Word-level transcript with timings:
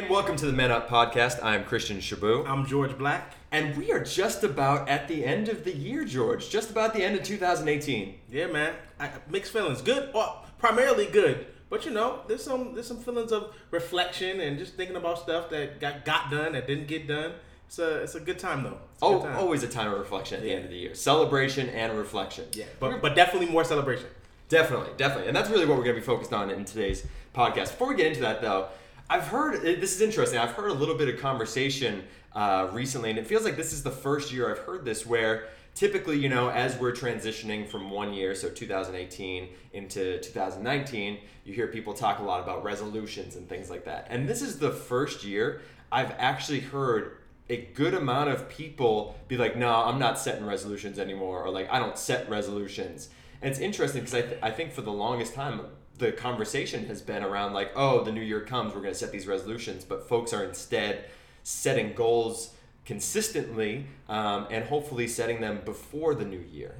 And 0.00 0.08
welcome 0.08 0.34
to 0.36 0.46
the 0.46 0.52
Men 0.54 0.70
Up 0.70 0.88
podcast. 0.88 1.44
I'm 1.44 1.62
Christian 1.64 1.98
Shabu. 1.98 2.48
I'm 2.48 2.64
George 2.64 2.96
Black. 2.96 3.34
And 3.52 3.76
we 3.76 3.92
are 3.92 4.02
just 4.02 4.42
about 4.44 4.88
at 4.88 5.08
the 5.08 5.26
end 5.26 5.50
of 5.50 5.62
the 5.62 5.76
year, 5.76 6.04
George. 6.06 6.48
Just 6.48 6.70
about 6.70 6.94
the 6.94 7.04
end 7.04 7.16
of 7.16 7.22
2018. 7.22 8.14
Yeah, 8.30 8.46
man. 8.46 8.72
I, 8.98 9.10
mixed 9.28 9.52
feelings. 9.52 9.82
Good, 9.82 10.08
well, 10.14 10.46
primarily 10.58 11.04
good. 11.04 11.46
But 11.68 11.84
you 11.84 11.90
know, 11.90 12.20
there's 12.28 12.42
some 12.42 12.72
there's 12.72 12.86
some 12.86 12.96
feelings 12.96 13.30
of 13.30 13.54
reflection 13.70 14.40
and 14.40 14.58
just 14.58 14.74
thinking 14.74 14.96
about 14.96 15.18
stuff 15.18 15.50
that 15.50 15.80
got 15.80 16.06
got 16.06 16.30
done 16.30 16.52
that 16.52 16.66
didn't 16.66 16.86
get 16.88 17.06
done. 17.06 17.32
It's 17.66 17.78
a 17.78 18.02
it's 18.02 18.14
a 18.14 18.20
good 18.20 18.38
time 18.38 18.62
though. 18.62 18.78
It's 18.94 19.02
Oh, 19.02 19.20
time. 19.22 19.36
always 19.36 19.62
a 19.64 19.68
time 19.68 19.92
of 19.92 19.98
reflection 19.98 20.36
at 20.38 20.42
the 20.42 20.48
Yeah. 20.48 20.54
end 20.56 20.64
of 20.64 20.70
the 20.70 20.78
year. 20.78 20.94
Celebration 20.94 21.68
and 21.68 21.96
reflection. 21.98 22.46
yeah, 22.52 22.64
but 22.80 23.02
but 23.02 23.14
definitely 23.14 23.50
more 23.50 23.64
celebration. 23.64 24.06
Definitely, 24.48 24.90
definitely. 24.96 25.28
And 25.28 25.36
that's 25.36 25.50
really 25.50 25.66
what 25.66 25.76
we're 25.76 25.84
going 25.84 25.94
to 25.94 26.00
be 26.00 26.06
focused 26.06 26.32
on 26.32 26.48
in 26.50 26.64
today's 26.64 27.06
podcast. 27.36 27.66
Before 27.72 27.86
we 27.88 27.94
get 27.94 28.06
into 28.08 28.20
that, 28.22 28.40
though, 28.40 28.66
I've 29.10 29.26
heard 29.26 29.62
this 29.62 29.96
is 29.96 30.00
interesting. 30.00 30.38
I've 30.38 30.52
heard 30.52 30.70
a 30.70 30.74
little 30.74 30.94
bit 30.94 31.12
of 31.12 31.20
conversation 31.20 32.04
uh, 32.32 32.68
recently, 32.72 33.10
and 33.10 33.18
it 33.18 33.26
feels 33.26 33.42
like 33.42 33.56
this 33.56 33.72
is 33.72 33.82
the 33.82 33.90
first 33.90 34.32
year 34.32 34.48
I've 34.48 34.60
heard 34.60 34.84
this 34.84 35.04
where 35.04 35.48
typically, 35.74 36.16
you 36.16 36.28
know, 36.28 36.48
as 36.48 36.78
we're 36.78 36.92
transitioning 36.92 37.68
from 37.68 37.90
one 37.90 38.14
year, 38.14 38.36
so 38.36 38.48
2018, 38.48 39.48
into 39.72 40.20
2019, 40.20 41.18
you 41.44 41.52
hear 41.52 41.66
people 41.66 41.92
talk 41.92 42.20
a 42.20 42.22
lot 42.22 42.40
about 42.40 42.62
resolutions 42.62 43.34
and 43.34 43.48
things 43.48 43.68
like 43.68 43.84
that. 43.84 44.06
And 44.10 44.28
this 44.28 44.42
is 44.42 44.60
the 44.60 44.70
first 44.70 45.24
year 45.24 45.60
I've 45.90 46.12
actually 46.16 46.60
heard 46.60 47.16
a 47.48 47.68
good 47.74 47.94
amount 47.94 48.30
of 48.30 48.48
people 48.48 49.18
be 49.26 49.36
like, 49.36 49.56
no, 49.56 49.74
I'm 49.74 49.98
not 49.98 50.20
setting 50.20 50.46
resolutions 50.46 51.00
anymore, 51.00 51.42
or 51.42 51.50
like, 51.50 51.68
I 51.68 51.80
don't 51.80 51.98
set 51.98 52.30
resolutions. 52.30 53.08
And 53.42 53.50
it's 53.50 53.58
interesting 53.58 54.02
because 54.02 54.14
I, 54.14 54.22
th- 54.22 54.38
I 54.40 54.52
think 54.52 54.70
for 54.72 54.82
the 54.82 54.92
longest 54.92 55.34
time, 55.34 55.62
the 56.00 56.12
conversation 56.12 56.86
has 56.86 57.00
been 57.00 57.22
around 57.22 57.52
like, 57.52 57.70
oh, 57.76 58.02
the 58.02 58.10
new 58.10 58.20
year 58.20 58.40
comes, 58.40 58.74
we're 58.74 58.80
going 58.80 58.92
to 58.92 58.98
set 58.98 59.12
these 59.12 59.26
resolutions. 59.26 59.84
But 59.84 60.08
folks 60.08 60.32
are 60.32 60.42
instead 60.44 61.04
setting 61.42 61.92
goals 61.92 62.54
consistently 62.84 63.86
um, 64.08 64.48
and 64.50 64.64
hopefully 64.64 65.06
setting 65.06 65.40
them 65.40 65.60
before 65.64 66.14
the 66.14 66.24
new 66.24 66.44
year. 66.52 66.74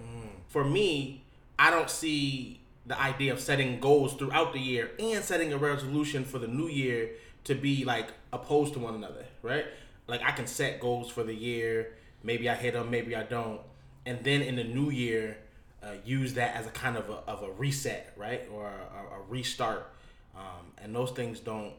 For 0.49 0.65
me, 0.65 1.23
I 1.59 1.71
don't 1.71 1.91
see 1.91 2.61
the 2.87 3.01
idea 3.01 3.33
of 3.33 3.39
setting 3.39 3.79
goals 3.79 4.15
throughout 4.15 4.53
the 4.53 4.59
year 4.59 4.91
and 4.99 5.23
setting 5.23 5.53
a 5.53 5.59
resolution 5.59 6.25
for 6.25 6.39
the 6.39 6.49
new 6.49 6.67
year 6.67 7.11
to 7.45 7.55
be 7.55 7.84
like 7.84 8.09
opposed 8.33 8.73
to 8.75 8.81
one 8.81 8.95
another, 8.95 9.25
right? 9.43 9.67
Like 10.07 10.23
I 10.23 10.33
can 10.33 10.47
set 10.47 10.81
goals 10.81 11.11
for 11.11 11.23
the 11.23 11.34
year, 11.34 11.93
maybe 12.23 12.49
I 12.49 12.55
hit 12.55 12.75
them, 12.75 12.91
maybe 12.91 13.15
I 13.15 13.23
don't, 13.23 13.61
and 14.07 14.25
then 14.25 14.43
in 14.43 14.57
the 14.57 14.65
new 14.65 14.91
year, 14.91 15.37
uh, 15.83 15.92
use 16.05 16.34
that 16.34 16.56
as 16.56 16.67
a 16.67 16.70
kind 16.70 16.97
of 16.97 17.09
a, 17.09 17.19
of 17.27 17.42
a 17.42 17.50
reset, 17.53 18.12
right, 18.17 18.42
or 18.53 18.67
a, 18.67 19.17
a 19.17 19.23
restart, 19.28 19.92
um, 20.37 20.72
and 20.83 20.95
those 20.95 21.11
things 21.11 21.41
don't 21.41 21.72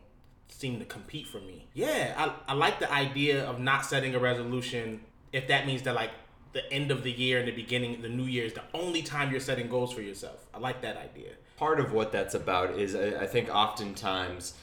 seem 0.47 0.80
to 0.80 0.85
compete 0.85 1.27
for 1.27 1.39
me. 1.39 1.67
Yeah, 1.73 2.13
I, 2.17 2.52
I 2.52 2.53
like 2.55 2.80
the 2.80 2.91
idea 2.91 3.45
of 3.45 3.59
not 3.59 3.85
setting 3.85 4.16
a 4.16 4.19
resolution 4.19 5.02
if 5.31 5.47
that 5.47 5.66
means 5.66 5.83
that 5.83 5.95
like 5.95 6.11
the 6.53 6.69
end 6.71 6.91
of 6.91 7.03
the 7.03 7.11
year 7.11 7.39
and 7.39 7.47
the 7.47 7.53
beginning 7.53 8.02
the 8.02 8.09
new 8.09 8.25
year 8.25 8.45
is 8.45 8.53
the 8.53 8.63
only 8.73 9.02
time 9.02 9.31
you're 9.31 9.39
setting 9.39 9.69
goals 9.69 9.93
for 9.93 10.02
yourself. 10.02 10.45
I 10.53 10.59
like 10.59 10.81
that 10.81 10.97
idea. 10.97 11.31
part 11.58 11.80
of 11.80 11.93
what 11.93 12.11
that's 12.11 12.33
about 12.33 12.77
is 12.77 12.95
I, 12.95 13.21
I 13.23 13.27
think 13.27 13.49
oftentimes 13.49 14.55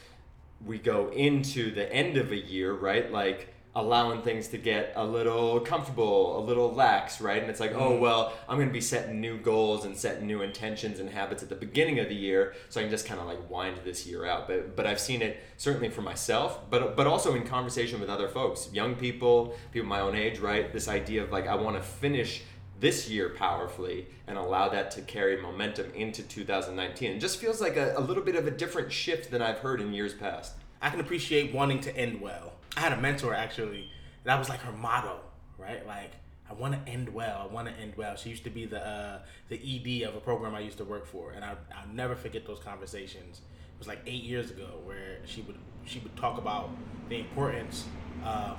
we 0.64 0.78
go 0.78 1.08
into 1.11 1.73
the 1.73 1.91
end 1.92 2.17
of 2.17 2.33
a 2.33 2.36
year, 2.36 2.73
right? 2.73 3.11
Like 3.11 3.55
allowing 3.77 4.22
things 4.22 4.48
to 4.48 4.58
get 4.58 4.92
a 4.97 5.05
little 5.05 5.61
comfortable, 5.61 6.38
a 6.38 6.42
little 6.42 6.72
lax, 6.74 7.20
right? 7.20 7.41
And 7.41 7.50
it's 7.50 7.61
like, 7.61 7.72
oh, 7.74 7.92
mm-hmm. 7.92 8.00
well, 8.00 8.33
I'm 8.48 8.56
going 8.56 8.69
to 8.69 8.72
be 8.72 8.80
setting 8.80 9.20
new 9.20 9.38
goals 9.38 9.84
and 9.84 9.97
setting 9.97 10.27
new 10.27 10.42
intentions 10.42 10.98
and 10.98 11.11
habits 11.11 11.42
at 11.42 11.48
the 11.48 11.55
beginning 11.55 11.98
of 12.00 12.08
the 12.08 12.14
year 12.14 12.55
so 12.70 12.80
I 12.80 12.84
can 12.84 12.91
just 12.91 13.06
kind 13.06 13.20
of 13.20 13.27
like 13.27 13.48
wind 13.50 13.80
this 13.84 14.06
year 14.06 14.24
out. 14.24 14.48
But 14.48 14.74
but 14.74 14.86
I've 14.86 15.00
seen 15.00 15.22
it 15.22 15.41
certainly 15.56 15.91
for 15.91 16.02
myself, 16.02 16.69
but 16.70 16.96
but 16.96 17.06
also 17.06 17.34
in 17.34 17.44
conversation 17.44 18.00
with 18.00 18.08
other 18.08 18.28
folks, 18.28 18.69
young 18.72 18.96
people, 18.96 19.55
people 19.72 19.89
my 19.89 20.00
own 20.00 20.16
age, 20.16 20.39
right? 20.39 20.72
This 20.72 20.89
idea 20.89 21.22
of 21.22 21.30
like 21.30 21.46
I 21.46 21.55
want 21.55 21.77
to 21.77 21.83
finish 21.83 22.42
this 22.80 23.08
year 23.08 23.30
powerfully 23.30 24.06
and 24.27 24.39
allow 24.39 24.68
that 24.68 24.90
to 24.92 25.02
carry 25.02 25.40
momentum 25.40 25.90
into 25.95 26.23
2019. 26.23 27.12
It 27.12 27.18
just 27.18 27.39
feels 27.39 27.61
like 27.61 27.77
a, 27.77 27.95
a 27.96 28.01
little 28.01 28.23
bit 28.23 28.36
of 28.36 28.46
a 28.46 28.51
different 28.51 28.92
shift 28.92 29.30
than 29.30 29.42
I've 29.42 29.58
heard 29.58 29.80
in 29.80 29.92
years 29.92 30.14
past. 30.14 30.55
I 30.80 30.90
can 30.90 31.01
appreciate 31.01 31.52
wanting 31.52 31.80
to 31.80 31.96
end 31.96 32.20
well. 32.20 32.52
I 32.78 32.80
had 32.80 32.92
a 32.92 33.00
mentor 33.00 33.34
actually, 33.34 33.90
that 34.22 34.39
was 34.39 34.48
like 34.48 34.61
her 34.61 34.70
motto, 34.70 35.18
right? 35.58 35.84
Like, 35.84 36.12
I 36.48 36.52
want 36.52 36.74
to 36.74 36.90
end 36.90 37.08
well. 37.08 37.40
I 37.42 37.52
want 37.52 37.66
to 37.66 37.74
end 37.74 37.94
well. 37.96 38.14
She 38.14 38.30
used 38.30 38.44
to 38.44 38.50
be 38.50 38.66
the 38.66 38.86
uh, 38.86 39.18
the 39.48 39.56
ED 39.56 40.08
of 40.08 40.14
a 40.14 40.20
program 40.20 40.55
I 40.55 40.61
used 40.61 40.78
to 40.78 40.84
work 40.84 41.05
for, 41.05 41.33
and 41.33 41.44
I 41.44 41.56
I'll 41.74 41.92
never 41.92 42.14
forget 42.14 42.46
those 42.46 42.61
conversations. 42.61 43.39
It 43.39 43.78
was 43.78 43.89
like 43.89 44.00
eight 44.06 44.22
years 44.22 44.50
ago 44.50 44.78
where 44.84 45.18
she 45.27 45.40
would 45.42 45.58
she 45.84 45.98
would 45.98 46.16
talk 46.16 46.39
about 46.39 46.70
the 47.08 47.18
importance 47.18 47.84
um, 48.24 48.56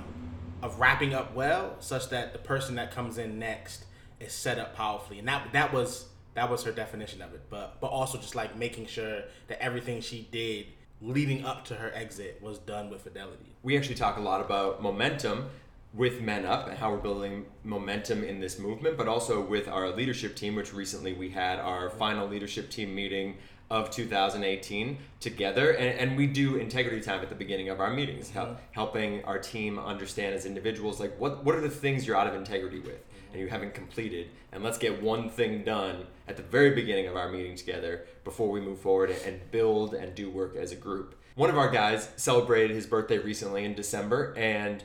of 0.62 0.78
wrapping 0.78 1.14
up 1.14 1.34
well, 1.34 1.76
such 1.80 2.10
that 2.10 2.34
the 2.34 2.38
person 2.38 2.74
that 2.74 2.92
comes 2.92 3.16
in 3.16 3.38
next 3.38 3.86
is 4.20 4.32
set 4.32 4.58
up 4.58 4.76
powerfully, 4.76 5.18
and 5.18 5.26
that 5.28 5.50
that 5.52 5.72
was 5.72 6.08
that 6.34 6.50
was 6.50 6.62
her 6.64 6.72
definition 6.72 7.22
of 7.22 7.32
it. 7.32 7.40
But 7.48 7.80
but 7.80 7.86
also 7.88 8.18
just 8.18 8.34
like 8.34 8.54
making 8.54 8.86
sure 8.86 9.22
that 9.48 9.62
everything 9.62 10.02
she 10.02 10.28
did 10.30 10.66
leading 11.02 11.44
up 11.44 11.64
to 11.66 11.74
her 11.74 11.92
exit 11.94 12.40
was 12.42 12.58
done 12.58 12.90
with 12.90 13.02
fidelity. 13.02 13.56
We 13.62 13.76
actually 13.76 13.94
talk 13.94 14.16
a 14.18 14.20
lot 14.20 14.40
about 14.40 14.82
momentum 14.82 15.48
with 15.92 16.20
Men 16.20 16.44
Up 16.44 16.68
and 16.68 16.78
how 16.78 16.92
we're 16.92 16.98
building 16.98 17.46
momentum 17.64 18.22
in 18.22 18.40
this 18.40 18.58
movement, 18.58 18.96
but 18.96 19.08
also 19.08 19.40
with 19.40 19.66
our 19.66 19.90
leadership 19.90 20.36
team, 20.36 20.54
which 20.54 20.72
recently 20.72 21.12
we 21.12 21.30
had 21.30 21.58
our 21.58 21.90
final 21.90 22.28
leadership 22.28 22.70
team 22.70 22.94
meeting 22.94 23.36
of 23.70 23.90
2018 23.90 24.98
together. 25.20 25.72
And, 25.72 25.98
and 25.98 26.16
we 26.16 26.26
do 26.26 26.56
integrity 26.56 27.00
time 27.00 27.20
at 27.20 27.28
the 27.28 27.34
beginning 27.34 27.70
of 27.70 27.80
our 27.80 27.90
meetings, 27.90 28.30
help, 28.30 28.50
mm-hmm. 28.50 28.58
helping 28.72 29.24
our 29.24 29.38
team 29.38 29.78
understand 29.78 30.34
as 30.34 30.44
individuals, 30.44 31.00
like 31.00 31.18
what, 31.18 31.44
what 31.44 31.54
are 31.54 31.60
the 31.60 31.70
things 31.70 32.06
you're 32.06 32.16
out 32.16 32.26
of 32.26 32.34
integrity 32.34 32.80
with 32.80 33.00
and 33.32 33.40
you 33.40 33.48
haven't 33.48 33.74
completed. 33.74 34.28
And 34.52 34.62
let's 34.62 34.78
get 34.78 35.02
one 35.02 35.30
thing 35.30 35.64
done 35.64 36.06
at 36.28 36.36
the 36.36 36.42
very 36.42 36.70
beginning 36.70 37.06
of 37.06 37.16
our 37.16 37.30
meeting 37.30 37.56
together 37.56 38.06
before 38.24 38.50
we 38.50 38.60
move 38.60 38.80
forward 38.80 39.10
and 39.24 39.50
build 39.50 39.94
and 39.94 40.14
do 40.14 40.30
work 40.30 40.56
as 40.56 40.72
a 40.72 40.76
group. 40.76 41.14
One 41.34 41.50
of 41.50 41.58
our 41.58 41.70
guys 41.70 42.08
celebrated 42.16 42.74
his 42.74 42.86
birthday 42.86 43.18
recently 43.18 43.64
in 43.64 43.74
December 43.74 44.34
and 44.36 44.82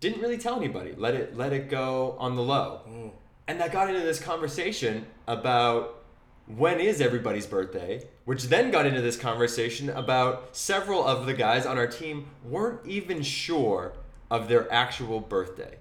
didn't 0.00 0.20
really 0.20 0.38
tell 0.38 0.56
anybody. 0.56 0.94
Let 0.96 1.14
it 1.14 1.36
let 1.36 1.52
it 1.52 1.68
go 1.68 2.16
on 2.18 2.36
the 2.36 2.42
low. 2.42 2.82
Mm. 2.88 3.10
And 3.48 3.60
that 3.60 3.72
got 3.72 3.88
into 3.88 4.02
this 4.02 4.20
conversation 4.20 5.06
about 5.26 6.02
when 6.46 6.80
is 6.80 7.00
everybody's 7.00 7.46
birthday, 7.46 8.06
which 8.24 8.44
then 8.44 8.70
got 8.70 8.86
into 8.86 9.00
this 9.00 9.16
conversation 9.16 9.90
about 9.90 10.56
several 10.56 11.04
of 11.04 11.26
the 11.26 11.34
guys 11.34 11.66
on 11.66 11.78
our 11.78 11.86
team 11.86 12.28
weren't 12.44 12.86
even 12.86 13.22
sure 13.22 13.92
of 14.30 14.48
their 14.48 14.70
actual 14.72 15.20
birthday. 15.20 15.76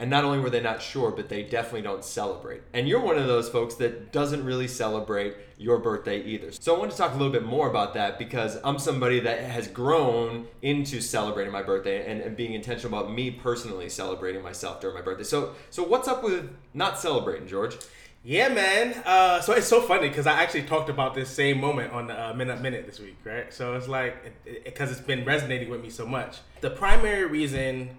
And 0.00 0.08
not 0.08 0.24
only 0.24 0.38
were 0.38 0.48
they 0.48 0.62
not 0.62 0.80
sure, 0.80 1.10
but 1.10 1.28
they 1.28 1.42
definitely 1.42 1.82
don't 1.82 2.02
celebrate. 2.02 2.62
And 2.72 2.88
you're 2.88 3.00
one 3.00 3.18
of 3.18 3.26
those 3.26 3.50
folks 3.50 3.74
that 3.76 4.12
doesn't 4.12 4.42
really 4.42 4.66
celebrate 4.66 5.36
your 5.58 5.78
birthday 5.78 6.22
either. 6.24 6.50
So 6.52 6.74
I 6.74 6.78
want 6.78 6.90
to 6.90 6.96
talk 6.96 7.10
a 7.10 7.16
little 7.18 7.32
bit 7.32 7.44
more 7.44 7.68
about 7.68 7.92
that 7.94 8.18
because 8.18 8.58
I'm 8.64 8.78
somebody 8.78 9.20
that 9.20 9.40
has 9.42 9.68
grown 9.68 10.48
into 10.62 11.02
celebrating 11.02 11.52
my 11.52 11.62
birthday 11.62 12.10
and, 12.10 12.22
and 12.22 12.34
being 12.34 12.54
intentional 12.54 12.98
about 12.98 13.12
me 13.12 13.30
personally 13.30 13.90
celebrating 13.90 14.42
myself 14.42 14.80
during 14.80 14.96
my 14.96 15.02
birthday. 15.02 15.24
So 15.24 15.54
so 15.68 15.84
what's 15.84 16.08
up 16.08 16.24
with 16.24 16.50
not 16.72 16.98
celebrating, 16.98 17.46
George? 17.46 17.76
Yeah, 18.22 18.48
man. 18.48 19.02
Uh, 19.06 19.40
so 19.40 19.52
it's 19.54 19.66
so 19.66 19.80
funny 19.80 20.08
because 20.08 20.26
I 20.26 20.42
actually 20.42 20.64
talked 20.64 20.90
about 20.90 21.14
this 21.14 21.30
same 21.30 21.58
moment 21.58 21.92
on 21.92 22.10
uh, 22.10 22.34
Minute 22.34 22.60
Minute 22.60 22.86
this 22.86 23.00
week, 23.00 23.16
right? 23.24 23.52
So 23.52 23.74
it's 23.74 23.88
like 23.88 24.44
because 24.64 24.90
it, 24.90 24.96
has 24.96 25.00
been 25.06 25.24
resonating 25.24 25.70
with 25.70 25.82
me 25.82 25.90
so 25.90 26.06
much. 26.06 26.38
The 26.60 26.70
primary 26.70 27.24
reason 27.26 27.98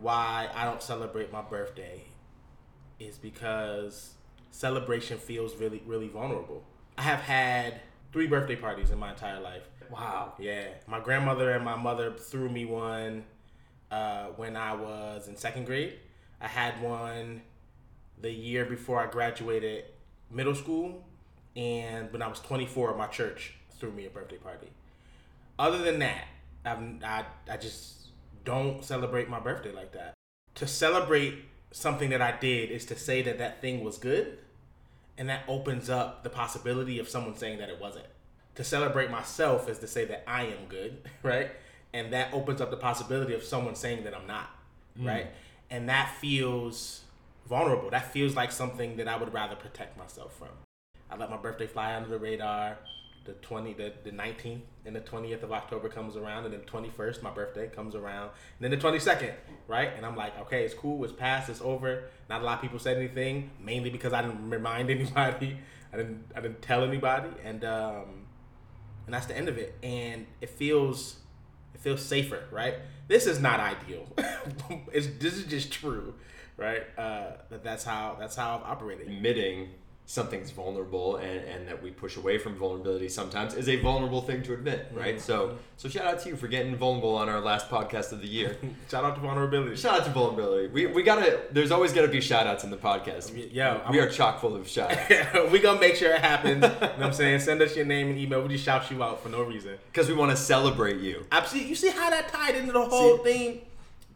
why 0.00 0.48
I 0.54 0.64
don't 0.64 0.82
celebrate 0.82 1.32
my 1.32 1.42
birthday 1.42 2.02
is 2.98 3.18
because 3.18 4.14
celebration 4.50 5.18
feels 5.18 5.56
really, 5.56 5.82
really 5.86 6.08
vulnerable. 6.08 6.64
I 6.98 7.02
have 7.02 7.20
had 7.20 7.80
three 8.12 8.26
birthday 8.26 8.56
parties 8.56 8.90
in 8.90 8.98
my 8.98 9.10
entire 9.10 9.40
life. 9.40 9.62
Wow. 9.90 10.34
Yeah, 10.38 10.68
my 10.86 11.00
grandmother 11.00 11.52
and 11.52 11.64
my 11.64 11.76
mother 11.76 12.12
threw 12.12 12.48
me 12.48 12.64
one 12.64 13.24
uh, 13.90 14.26
when 14.36 14.56
I 14.56 14.74
was 14.74 15.28
in 15.28 15.36
second 15.36 15.66
grade. 15.66 15.98
I 16.40 16.46
had 16.46 16.80
one 16.80 17.42
the 18.20 18.30
year 18.30 18.64
before 18.64 19.00
I 19.00 19.06
graduated 19.06 19.84
middle 20.30 20.54
school, 20.54 21.04
and 21.56 22.12
when 22.12 22.22
I 22.22 22.28
was 22.28 22.40
24, 22.40 22.96
my 22.96 23.06
church 23.06 23.54
threw 23.78 23.90
me 23.90 24.06
a 24.06 24.10
birthday 24.10 24.36
party. 24.36 24.68
Other 25.58 25.78
than 25.78 25.98
that, 25.98 26.24
I've, 26.64 26.78
I 27.02 27.24
I 27.50 27.56
just 27.56 27.99
don't 28.44 28.84
celebrate 28.84 29.28
my 29.28 29.40
birthday 29.40 29.72
like 29.72 29.92
that. 29.92 30.14
To 30.56 30.66
celebrate 30.66 31.44
something 31.72 32.10
that 32.10 32.20
I 32.20 32.36
did 32.38 32.70
is 32.70 32.84
to 32.86 32.96
say 32.96 33.22
that 33.22 33.38
that 33.38 33.60
thing 33.60 33.84
was 33.84 33.98
good, 33.98 34.38
and 35.16 35.28
that 35.28 35.42
opens 35.48 35.90
up 35.90 36.22
the 36.22 36.30
possibility 36.30 36.98
of 36.98 37.08
someone 37.08 37.36
saying 37.36 37.58
that 37.58 37.68
it 37.68 37.80
wasn't. 37.80 38.06
To 38.56 38.64
celebrate 38.64 39.10
myself 39.10 39.68
is 39.68 39.78
to 39.78 39.86
say 39.86 40.04
that 40.06 40.24
I 40.26 40.44
am 40.44 40.66
good, 40.68 41.08
right? 41.22 41.50
And 41.92 42.12
that 42.12 42.32
opens 42.32 42.60
up 42.60 42.70
the 42.70 42.76
possibility 42.76 43.34
of 43.34 43.42
someone 43.42 43.74
saying 43.74 44.04
that 44.04 44.14
I'm 44.14 44.26
not, 44.26 44.50
mm. 44.98 45.06
right? 45.06 45.26
And 45.70 45.88
that 45.88 46.14
feels 46.20 47.02
vulnerable. 47.48 47.90
That 47.90 48.12
feels 48.12 48.34
like 48.34 48.52
something 48.52 48.96
that 48.96 49.08
I 49.08 49.16
would 49.16 49.32
rather 49.32 49.56
protect 49.56 49.98
myself 49.98 50.36
from. 50.36 50.48
I 51.10 51.16
let 51.16 51.30
my 51.30 51.36
birthday 51.36 51.66
fly 51.66 51.94
under 51.94 52.08
the 52.08 52.18
radar. 52.18 52.78
The 53.24 53.32
twenty 53.34 53.72
the 53.72 53.92
the 54.04 54.12
nineteenth 54.12 54.62
and 54.84 54.96
the 54.96 55.00
twentieth 55.00 55.42
of 55.42 55.52
October 55.52 55.88
comes 55.88 56.16
around, 56.16 56.44
and 56.44 56.54
then 56.54 56.60
twenty 56.62 56.90
first, 56.90 57.22
my 57.22 57.30
birthday 57.30 57.68
comes 57.68 57.94
around, 57.94 58.24
and 58.24 58.60
then 58.60 58.70
the 58.70 58.76
twenty 58.76 58.98
second, 58.98 59.32
right? 59.68 59.90
And 59.96 60.06
I'm 60.06 60.16
like, 60.16 60.38
okay, 60.40 60.64
it's 60.64 60.74
cool, 60.74 61.02
it's 61.04 61.12
past, 61.12 61.48
it's 61.48 61.60
over. 61.60 62.04
Not 62.28 62.40
a 62.40 62.44
lot 62.44 62.56
of 62.56 62.62
people 62.62 62.78
said 62.78 62.96
anything, 62.96 63.50
mainly 63.60 63.90
because 63.90 64.12
I 64.12 64.22
didn't 64.22 64.48
remind 64.50 64.90
anybody, 64.90 65.58
I 65.92 65.96
didn't 65.96 66.24
I 66.34 66.40
didn't 66.40 66.62
tell 66.62 66.84
anybody, 66.84 67.30
and 67.44 67.64
um, 67.64 68.26
and 69.06 69.14
that's 69.14 69.26
the 69.26 69.36
end 69.36 69.48
of 69.48 69.58
it. 69.58 69.76
And 69.82 70.26
it 70.40 70.50
feels 70.50 71.16
it 71.74 71.80
feels 71.80 72.02
safer, 72.02 72.44
right? 72.50 72.76
This 73.08 73.26
is 73.26 73.40
not 73.40 73.60
ideal. 73.60 74.06
it's 74.92 75.08
this 75.18 75.34
is 75.34 75.44
just 75.44 75.72
true, 75.72 76.14
right? 76.56 76.82
Uh, 76.96 77.32
that 77.50 77.62
that's 77.64 77.84
how 77.84 78.16
that's 78.18 78.36
how 78.36 78.56
I've 78.56 78.62
operated. 78.62 79.08
Admitting 79.08 79.70
something's 80.10 80.50
vulnerable 80.50 81.14
and, 81.18 81.38
and 81.44 81.68
that 81.68 81.80
we 81.80 81.88
push 81.92 82.16
away 82.16 82.36
from 82.36 82.56
vulnerability 82.56 83.08
sometimes 83.08 83.54
is 83.54 83.68
a 83.68 83.76
vulnerable 83.76 84.20
thing 84.20 84.42
to 84.42 84.52
admit, 84.52 84.90
right? 84.92 85.18
Mhm. 85.18 85.20
So 85.20 85.56
so 85.76 85.88
shout 85.88 86.04
out 86.04 86.18
to 86.22 86.30
you 86.30 86.34
for 86.36 86.48
getting 86.48 86.74
vulnerable 86.74 87.14
on 87.14 87.28
our 87.28 87.38
last 87.40 87.68
podcast 87.70 88.10
of 88.10 88.20
the 88.20 88.26
year. 88.26 88.56
Shout 88.90 89.04
out 89.04 89.14
to 89.14 89.20
vulnerability. 89.20 89.76
shout 89.76 90.00
out 90.00 90.04
to 90.06 90.10
vulnerability. 90.10 90.66
We, 90.66 90.86
we 90.86 91.04
gotta 91.04 91.42
there's 91.52 91.70
always 91.70 91.92
gotta 91.92 92.08
be 92.08 92.20
shout 92.20 92.44
outs 92.48 92.64
in 92.64 92.70
the 92.70 92.76
podcast. 92.76 93.32
Yo, 93.54 93.80
we 93.88 94.00
I'm- 94.00 94.08
are 94.08 94.10
chock 94.10 94.40
full 94.40 94.56
of 94.56 94.66
shout 94.66 94.90
outs. 94.90 95.50
we 95.52 95.60
gonna 95.60 95.78
make 95.80 95.94
sure 95.94 96.12
it 96.12 96.20
happens. 96.22 96.54
you 96.64 96.68
know 96.70 96.88
what 96.88 97.02
I'm 97.02 97.12
saying? 97.12 97.38
Send 97.38 97.62
us 97.62 97.76
your 97.76 97.86
name 97.86 98.08
and 98.08 98.18
email. 98.18 98.42
We 98.42 98.48
just 98.48 98.64
shout 98.64 98.90
you 98.90 99.04
out 99.04 99.22
for 99.22 99.28
no 99.28 99.42
reason. 99.44 99.78
Because 99.92 100.08
we 100.08 100.14
want 100.14 100.32
to 100.32 100.36
celebrate 100.36 100.96
you. 101.00 101.24
Absolutely. 101.30 101.70
You 101.70 101.76
see 101.76 101.90
how 101.90 102.10
that 102.10 102.26
tied 102.30 102.56
into 102.56 102.72
the 102.72 102.84
whole 102.84 103.18
See- 103.18 103.22
thing? 103.22 103.60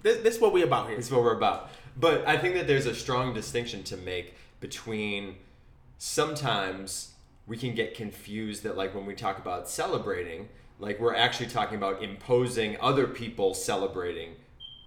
This, 0.02 0.23
this 0.25 0.35
is 0.35 0.41
what 0.41 0.52
we 0.52 0.62
about 0.62 0.88
here. 0.88 0.99
It's 0.99 1.08
what 1.11 1.23
we're 1.23 1.37
about. 1.37 1.70
But 1.96 2.26
I 2.26 2.37
think 2.37 2.56
that 2.56 2.67
there's 2.67 2.87
a 2.87 2.94
strong 2.96 3.32
distinction 3.32 3.85
to 3.85 3.96
make 3.96 4.35
between 4.58 5.37
sometimes 5.99 7.14
we 7.46 7.56
can 7.56 7.75
get 7.75 7.94
confused 7.94 8.62
that 8.62 8.76
like 8.76 8.94
when 8.94 9.06
we 9.06 9.14
talk 9.14 9.38
about 9.38 9.69
celebrating, 9.69 10.49
like 10.79 10.99
we're 10.99 11.14
actually 11.14 11.49
talking 11.49 11.76
about 11.76 12.02
imposing 12.02 12.76
other 12.81 13.06
people 13.06 13.55
celebrating 13.55 14.35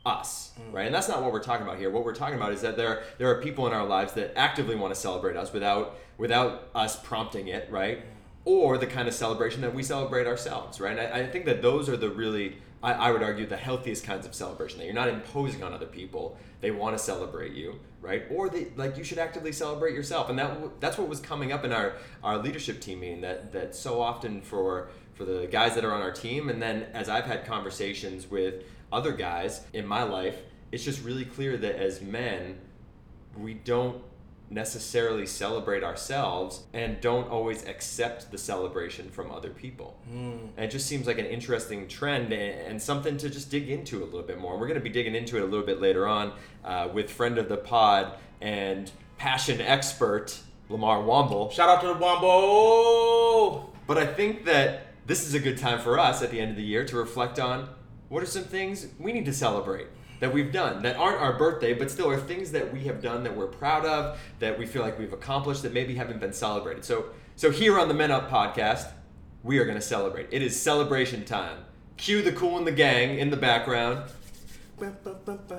us, 0.06 0.54
mm. 0.60 0.74
right? 0.74 0.86
And 0.86 0.96
that's 0.96 1.08
not 1.08 1.22
what 1.22 1.32
we're 1.32 1.44
talking 1.44 1.66
about 1.66 1.78
here. 1.78 1.90
What 1.90 2.06
we're 2.06 2.16
talking 2.16 2.36
about 2.36 2.54
is 2.54 2.62
that 2.62 2.78
there 2.78 3.04
there 3.18 3.30
are 3.30 3.42
people 3.42 3.68
in 3.68 3.74
our 3.74 3.86
lives 3.86 4.14
that 4.14 4.38
actively 4.38 4.76
want 4.76 4.94
to 4.94 5.00
celebrate 5.00 5.36
us 5.36 5.54
without 5.54 5.98
without 6.18 6.70
us 6.74 7.00
prompting 7.00 7.48
it, 7.48 7.70
right? 7.70 8.00
Mm. 8.00 8.04
Or 8.46 8.78
the 8.78 8.88
kind 8.88 9.08
of 9.08 9.14
celebration 9.14 9.62
that 9.62 9.76
we 9.76 9.84
celebrate 9.84 10.26
ourselves, 10.26 10.80
right? 10.80 10.98
And 10.98 11.14
I, 11.14 11.20
I 11.20 11.28
think 11.28 11.46
that 11.46 11.62
those 11.62 11.90
are 11.90 11.98
the 11.98 12.10
really 12.10 12.58
I, 12.84 12.94
I 12.94 13.12
would 13.12 13.24
argue 13.24 13.46
the 13.46 13.58
healthiest 13.58 14.04
kinds 14.04 14.26
of 14.26 14.36
celebration 14.36 14.80
that 14.80 14.86
you're 14.86 14.94
not 14.94 15.10
imposing 15.10 15.64
on 15.64 15.74
other 15.74 15.86
people. 15.86 16.38
They 16.62 16.72
want 16.72 16.98
to 16.98 17.04
celebrate 17.04 17.54
you, 17.54 17.80
right? 18.02 18.24
Or 18.30 18.50
they 18.50 18.68
like 18.76 18.98
you 18.98 19.04
should 19.04 19.18
actively 19.18 19.52
celebrate 19.52 19.94
yourself, 19.94 20.30
and 20.30 20.38
that 20.40 20.80
that's 20.80 20.98
what 20.98 21.08
was 21.08 21.20
coming 21.20 21.52
up 21.52 21.64
in 21.64 21.72
our 21.72 21.94
our 22.24 22.38
leadership 22.38 22.80
team 22.82 23.00
meeting. 23.00 23.22
That 23.22 23.52
that 23.54 23.76
so 23.76 24.02
often 24.02 24.42
for 24.42 24.90
for 25.14 25.26
the 25.26 25.48
guys 25.48 25.76
that 25.76 25.84
are 25.84 25.94
on 25.94 26.02
our 26.02 26.12
team, 26.12 26.50
and 26.50 26.62
then 26.62 26.88
as 26.94 27.10
I've 27.10 27.26
had 27.26 27.46
conversations 27.46 28.30
with 28.30 28.64
other 28.92 29.12
guys 29.12 29.66
in 29.74 29.86
my 29.86 30.04
life, 30.04 30.38
it's 30.72 30.84
just 30.84 31.04
really 31.04 31.26
clear 31.26 31.58
that 31.58 31.76
as 31.76 32.02
men, 32.02 32.60
we 33.36 33.54
don't 33.56 34.02
necessarily 34.50 35.26
celebrate 35.26 35.84
ourselves 35.84 36.64
and 36.74 37.02
don't 37.02 37.30
always 37.30 37.66
accept 37.66 38.32
the 38.32 38.38
celebration 38.38 39.10
from 39.10 39.32
other 39.32 39.50
people. 39.50 39.98
And 40.56 40.66
it 40.66 40.72
just 40.72 40.88
seems 40.88 41.06
like 41.06 41.20
an 41.20 41.26
interesting 41.26 41.88
trend 41.88 42.32
and, 42.32 42.68
and 42.68 42.82
something 42.82 43.18
to 43.18 43.30
just 43.30 43.52
dig 43.52 43.70
into 43.70 44.04
a 44.04 44.06
little 44.06 44.24
bit 44.24 44.40
more. 44.40 44.54
And 44.54 44.62
we're 44.62 44.68
going 44.68 44.80
to 44.80 44.84
be 44.84 44.90
digging 44.90 45.16
into 45.16 45.38
it 45.38 45.42
a 45.44 45.46
little 45.46 45.66
bit 45.66 45.82
later 45.82 46.08
on 46.08 46.34
uh, 46.64 46.90
with 46.94 47.10
friend 47.10 47.38
of 47.38 47.50
the 47.50 47.58
pod 47.58 48.14
and 48.42 48.90
passion 49.18 49.60
expert 49.60 50.40
Lamarr 50.70 51.06
Womble. 51.06 51.52
Shout 51.52 51.70
out 51.70 51.82
to 51.82 51.88
the 51.88 51.94
Wombo. 51.94 53.70
But 53.86 53.98
I 53.98 54.06
think 54.06 54.46
that 54.46 54.88
this 55.06 55.26
is 55.26 55.34
a 55.34 55.40
good 55.40 55.58
time 55.58 55.80
for 55.80 55.98
us 55.98 56.22
at 56.22 56.32
the 56.32 56.40
end 56.40 56.52
of 56.52 56.58
the 56.58 56.64
year 56.64 56.86
to 56.86 56.98
reflect 56.98 57.40
on 57.40 57.70
what 58.10 58.24
are 58.24 58.28
some 58.28 58.44
things 58.44 58.88
we 59.00 59.12
need 59.12 59.26
to 59.26 59.34
celebrate 59.34 59.88
that 60.20 60.34
we've 60.34 60.52
done 60.52 60.82
that 60.84 60.96
aren't 60.96 61.22
our 61.22 61.38
birthday, 61.38 61.74
but 61.74 61.92
still 61.92 62.10
are 62.10 62.20
things 62.20 62.52
that 62.52 62.74
we 62.74 62.84
have 62.86 63.02
done 63.02 63.24
that 63.24 63.36
we're 63.36 63.48
proud 63.48 63.86
of, 63.86 64.20
that 64.40 64.58
we 64.58 64.66
feel 64.66 64.82
like 64.82 64.98
we've 64.98 65.14
accomplished 65.14 65.64
that 65.64 65.74
maybe 65.74 65.96
haven't 65.96 66.20
been 66.20 66.34
celebrated. 66.34 66.84
So, 66.84 67.06
so 67.36 67.52
here 67.52 67.80
on 67.80 67.88
the 67.88 67.94
Men 67.94 68.12
Up 68.12 68.30
podcast, 68.30 68.92
we 69.44 69.60
are 69.60 69.66
going 69.66 69.78
to 69.78 69.82
celebrate. 69.82 70.28
It 70.32 70.42
is 70.42 70.60
celebration 70.60 71.24
time. 71.26 71.60
Cue 71.98 72.22
the 72.22 72.32
Kool 72.32 72.64
& 72.64 72.66
the 72.66 72.72
Gang 72.72 73.18
in 73.18 73.30
the 73.30 73.38
background. 73.38 74.10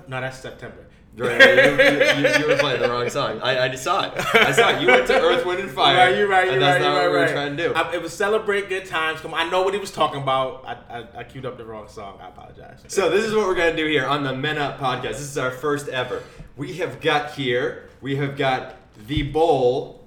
No, 0.08 0.20
that's 0.20 0.38
September. 0.38 0.87
Right, 1.16 1.40
you, 1.40 2.28
you, 2.28 2.38
you, 2.38 2.46
were 2.46 2.56
playing 2.58 2.81
the 2.81 2.88
wrong 2.88 3.10
song. 3.10 3.40
I, 3.40 3.64
I 3.64 3.69
just 3.69 3.82
saw 3.82 4.05
it. 4.05 4.12
I 4.34 4.52
saw 4.52 4.70
it. 4.70 4.81
You 4.81 4.87
went 4.87 5.08
to 5.08 5.20
Earth, 5.20 5.44
Wind, 5.44 5.58
and 5.58 5.70
Fire. 5.70 5.96
Right, 5.96 6.16
you're 6.16 6.28
right. 6.28 6.44
You're 6.44 6.55
and 6.55 6.62
right. 6.62 6.75
that's 6.75 6.84
You're 6.84 6.93
not 6.93 6.96
right. 6.96 7.02
what 7.06 7.10
we 7.10 7.16
were 7.19 7.22
right. 7.25 7.32
trying 7.32 7.56
to 7.56 7.69
do. 7.69 7.75
I, 7.75 7.94
it 7.94 8.02
was 8.02 8.12
celebrate 8.12 8.69
good 8.69 8.87
times. 8.87 9.20
Come, 9.20 9.34
on, 9.34 9.40
I 9.40 9.50
know 9.50 9.62
what 9.62 9.75
he 9.75 9.81
was 9.81 9.90
talking 9.90 10.22
about. 10.22 10.64
I, 10.64 10.99
I, 11.00 11.19
I 11.20 11.25
queued 11.25 11.44
up 11.44 11.56
the 11.58 11.64
wrong 11.64 11.88
song. 11.88 12.20
I 12.22 12.28
apologize. 12.28 12.84
So 12.87 13.10
this 13.10 13.25
is 13.25 13.34
what 13.34 13.49
we're 13.49 13.56
gonna 13.56 13.75
do 13.75 13.87
here 13.87 14.06
on 14.06 14.22
the 14.22 14.32
Men 14.32 14.58
Up 14.58 14.78
podcast. 14.78 15.12
This 15.12 15.22
is 15.22 15.38
our 15.38 15.50
first 15.50 15.88
ever. 15.88 16.22
We 16.56 16.75
have 16.75 17.00
got 17.00 17.32
here. 17.32 17.88
We 18.00 18.14
have 18.16 18.37
got 18.37 18.76
the 19.08 19.25
bowl 19.25 20.06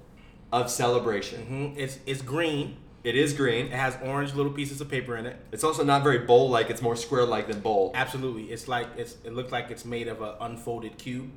of 0.50 0.70
celebration. 0.70 1.74
Mhm. 1.76 1.78
It's 1.78 1.98
it's 2.06 2.22
green. 2.22 2.76
It 3.04 3.16
is 3.16 3.32
green. 3.32 3.66
It 3.66 3.72
has 3.72 3.96
orange 4.02 4.34
little 4.34 4.52
pieces 4.52 4.80
of 4.80 4.88
paper 4.88 5.16
in 5.16 5.26
it. 5.26 5.36
It's 5.50 5.64
also 5.64 5.82
not 5.82 6.02
very 6.02 6.18
bowl-like. 6.18 6.70
It's 6.70 6.82
more 6.82 6.94
square-like 6.94 7.48
than 7.48 7.60
bowl. 7.60 7.90
Absolutely. 7.94 8.52
It's 8.52 8.68
like 8.68 8.88
it's. 8.96 9.16
It 9.24 9.34
looks 9.34 9.50
like 9.50 9.70
it's 9.70 9.84
made 9.84 10.08
of 10.08 10.22
an 10.22 10.34
unfolded 10.40 10.98
cube. 10.98 11.30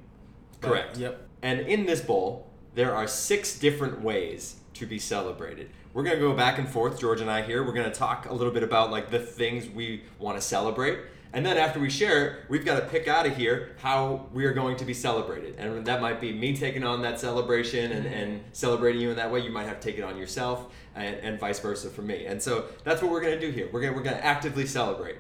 But, 0.62 0.68
Correct. 0.68 0.98
Yep. 0.98 1.28
And 1.42 1.62
in 1.62 1.86
this 1.86 2.02
bowl, 2.02 2.48
there 2.76 2.94
are 2.96 3.08
six 3.08 3.58
different 3.58 4.02
ways 4.02 4.58
to 4.76 4.86
be 4.86 5.00
celebrated. 5.00 5.70
We're 5.94 6.04
gonna 6.04 6.20
go 6.20 6.34
back 6.34 6.60
and 6.60 6.68
forth, 6.68 7.00
George 7.00 7.22
and 7.22 7.32
I 7.32 7.42
here. 7.42 7.64
We're 7.64 7.74
gonna 7.74 7.94
talk 7.94 8.30
a 8.30 8.34
little 8.34 8.52
bit 8.54 8.64
about 8.64 8.92
like 8.92 9.10
the 9.10 9.20
things 9.20 9.70
we 9.70 10.04
want 10.20 10.38
to 10.38 10.42
celebrate. 10.42 11.00
And 11.36 11.46
then 11.46 11.58
after 11.58 11.82
we 11.82 11.90
share 11.90 12.26
it, 12.26 12.40
we've 12.48 12.64
got 12.64 12.80
to 12.80 12.86
pick 12.86 13.10
out 13.10 13.26
of 13.26 13.36
here 13.36 13.76
how 13.80 14.26
we 14.32 14.46
are 14.46 14.54
going 14.54 14.78
to 14.78 14.86
be 14.86 14.94
celebrated. 14.94 15.58
And 15.58 15.86
that 15.86 16.02
might 16.02 16.22
be 16.22 16.32
me 16.32 16.56
taking 16.56 16.86
on 16.86 17.02
that 17.02 17.20
celebration 17.20 17.92
and, 17.92 18.06
and 18.06 18.42
celebrating 18.54 19.02
you 19.02 19.10
in 19.10 19.18
that 19.18 19.30
way. 19.30 19.42
You 19.42 19.50
might 19.50 19.66
have 19.66 19.82
to 19.82 19.86
take 19.86 20.00
it 20.00 20.04
on 20.06 20.18
yourself 20.18 20.74
and, 20.96 21.18
and 21.18 21.38
vice 21.38 21.60
versa 21.60 21.90
for 21.90 22.04
me. 22.04 22.26
And 22.26 22.42
so 22.42 22.68
that's 22.86 23.02
what 23.02 23.12
we're 23.12 23.20
gonna 23.20 23.38
do 23.38 23.52
here. 23.52 23.68
We're 23.70 23.82
gonna 23.82 23.92
we're 23.92 24.04
gonna 24.04 24.16
actively 24.16 24.66
celebrate. 24.66 25.18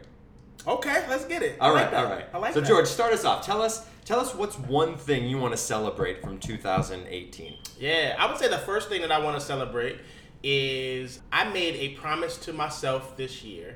Okay, 0.65 1.05
let's 1.09 1.25
get 1.25 1.43
it. 1.43 1.57
All 1.59 1.73
like 1.73 1.83
right, 1.83 1.91
that. 1.91 2.05
all 2.05 2.09
right. 2.09 2.25
I 2.33 2.37
like 2.37 2.53
so 2.53 2.61
that. 2.61 2.67
George, 2.67 2.87
start 2.87 3.11
us 3.11 3.25
off. 3.25 3.45
Tell 3.45 3.61
us 3.61 3.85
tell 4.05 4.21
us 4.21 4.33
what's 4.33 4.57
one 4.57 4.95
thing 4.95 5.27
you 5.27 5.37
want 5.37 5.51
to 5.51 5.57
celebrate 5.57 6.21
from 6.21 6.39
2018. 6.39 7.57
Yeah, 7.77 8.15
I 8.17 8.27
would 8.27 8.37
say 8.37 8.47
the 8.47 8.59
first 8.59 8.87
thing 8.87 9.01
that 9.01 9.11
I 9.11 9.19
want 9.19 9.37
to 9.37 9.45
celebrate 9.45 9.99
is 10.41 11.19
I 11.33 11.51
made 11.51 11.75
a 11.75 11.89
promise 11.95 12.37
to 12.37 12.53
myself 12.53 13.17
this 13.17 13.43
year 13.43 13.75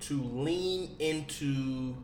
to 0.00 0.22
lean 0.22 0.96
into 0.98 1.96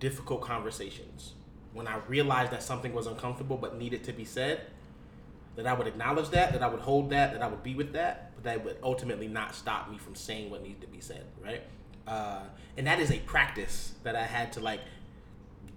difficult 0.00 0.42
conversations. 0.42 1.34
When 1.72 1.88
I 1.88 1.98
realized 2.08 2.52
that 2.52 2.62
something 2.62 2.92
was 2.92 3.06
uncomfortable 3.06 3.56
but 3.56 3.76
needed 3.78 4.04
to 4.04 4.12
be 4.12 4.24
said, 4.24 4.60
that 5.56 5.66
I 5.66 5.72
would 5.72 5.86
acknowledge 5.86 6.30
that, 6.30 6.52
that 6.52 6.62
I 6.62 6.68
would 6.68 6.80
hold 6.80 7.10
that, 7.10 7.32
that 7.32 7.42
I 7.42 7.46
would 7.46 7.62
be 7.62 7.74
with 7.74 7.92
that, 7.92 8.32
but 8.34 8.44
that 8.44 8.64
would 8.64 8.76
ultimately 8.82 9.28
not 9.28 9.54
stop 9.54 9.90
me 9.90 9.98
from 9.98 10.14
saying 10.14 10.50
what 10.50 10.62
needed 10.62 10.80
to 10.82 10.86
be 10.88 11.00
said, 11.00 11.24
right? 11.42 11.62
Uh, 12.06 12.42
and 12.76 12.86
that 12.86 12.98
is 13.00 13.10
a 13.10 13.18
practice 13.20 13.94
that 14.02 14.16
I 14.16 14.24
had 14.24 14.52
to 14.54 14.60
like 14.60 14.80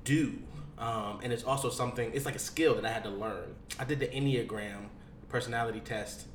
do. 0.03 0.33
Um, 0.77 1.19
and 1.23 1.31
it's 1.33 1.43
also 1.43 1.69
something, 1.69 2.11
it's 2.13 2.25
like 2.25 2.35
a 2.35 2.39
skill 2.39 2.75
that 2.75 2.85
I 2.85 2.89
had 2.89 3.03
to 3.03 3.09
learn. 3.09 3.55
I 3.79 3.83
did 3.83 3.99
the 3.99 4.07
Enneagram 4.07 4.87
personality 5.29 5.79
test 5.79 6.27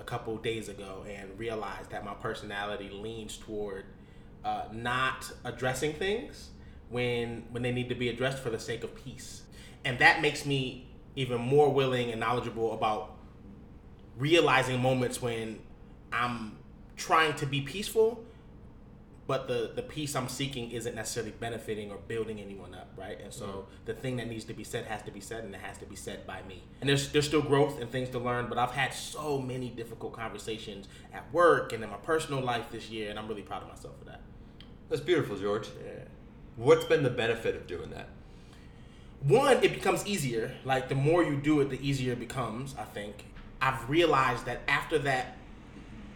a 0.00 0.04
couple 0.04 0.36
days 0.38 0.68
ago 0.68 1.04
and 1.08 1.38
realized 1.38 1.90
that 1.90 2.04
my 2.04 2.14
personality 2.14 2.88
leans 2.90 3.36
toward 3.36 3.84
uh, 4.44 4.64
not 4.72 5.30
addressing 5.44 5.92
things 5.92 6.50
when 6.88 7.44
when 7.50 7.62
they 7.62 7.70
need 7.70 7.88
to 7.90 7.94
be 7.94 8.08
addressed 8.08 8.38
for 8.38 8.50
the 8.50 8.58
sake 8.58 8.82
of 8.82 8.94
peace. 9.04 9.42
And 9.84 9.98
that 9.98 10.20
makes 10.22 10.44
me 10.46 10.88
even 11.16 11.40
more 11.40 11.70
willing 11.70 12.10
and 12.10 12.20
knowledgeable 12.20 12.72
about 12.72 13.16
realizing 14.16 14.80
moments 14.80 15.20
when 15.20 15.58
I'm 16.12 16.58
trying 16.96 17.34
to 17.36 17.46
be 17.46 17.60
peaceful, 17.60 18.24
but 19.30 19.46
the 19.46 19.70
the 19.76 19.82
peace 19.82 20.16
I'm 20.16 20.28
seeking 20.28 20.72
isn't 20.72 20.96
necessarily 20.96 21.30
benefiting 21.38 21.92
or 21.92 21.98
building 22.08 22.40
anyone 22.40 22.74
up, 22.74 22.88
right? 22.96 23.16
And 23.22 23.32
so 23.32 23.46
mm-hmm. 23.46 23.70
the 23.84 23.94
thing 23.94 24.16
that 24.16 24.28
needs 24.28 24.44
to 24.46 24.54
be 24.54 24.64
said 24.64 24.86
has 24.86 25.02
to 25.02 25.12
be 25.12 25.20
said, 25.20 25.44
and 25.44 25.54
it 25.54 25.60
has 25.60 25.78
to 25.78 25.86
be 25.86 25.94
said 25.94 26.26
by 26.26 26.42
me. 26.48 26.64
And 26.80 26.90
there's 26.90 27.10
there's 27.12 27.28
still 27.28 27.40
growth 27.40 27.80
and 27.80 27.88
things 27.88 28.08
to 28.08 28.18
learn, 28.18 28.48
but 28.48 28.58
I've 28.58 28.72
had 28.72 28.92
so 28.92 29.40
many 29.40 29.68
difficult 29.68 30.14
conversations 30.14 30.88
at 31.14 31.32
work 31.32 31.72
and 31.72 31.84
in 31.84 31.90
my 31.90 31.98
personal 31.98 32.40
life 32.40 32.72
this 32.72 32.90
year, 32.90 33.08
and 33.08 33.20
I'm 33.20 33.28
really 33.28 33.42
proud 33.42 33.62
of 33.62 33.68
myself 33.68 33.96
for 34.00 34.06
that. 34.06 34.22
That's 34.88 35.00
beautiful, 35.00 35.36
George. 35.36 35.68
Yeah. 35.86 36.06
What's 36.56 36.84
been 36.84 37.04
the 37.04 37.10
benefit 37.10 37.54
of 37.54 37.68
doing 37.68 37.90
that? 37.90 38.08
one, 39.22 39.62
it 39.62 39.74
becomes 39.74 40.06
easier. 40.06 40.54
Like 40.64 40.88
the 40.88 40.94
more 40.94 41.22
you 41.22 41.36
do 41.36 41.60
it, 41.60 41.70
the 41.70 41.86
easier 41.86 42.14
it 42.14 42.20
becomes. 42.20 42.74
I 42.78 42.84
think 42.84 43.24
I've 43.60 43.88
realized 43.88 44.46
that 44.46 44.62
after 44.66 44.98
that, 45.00 45.36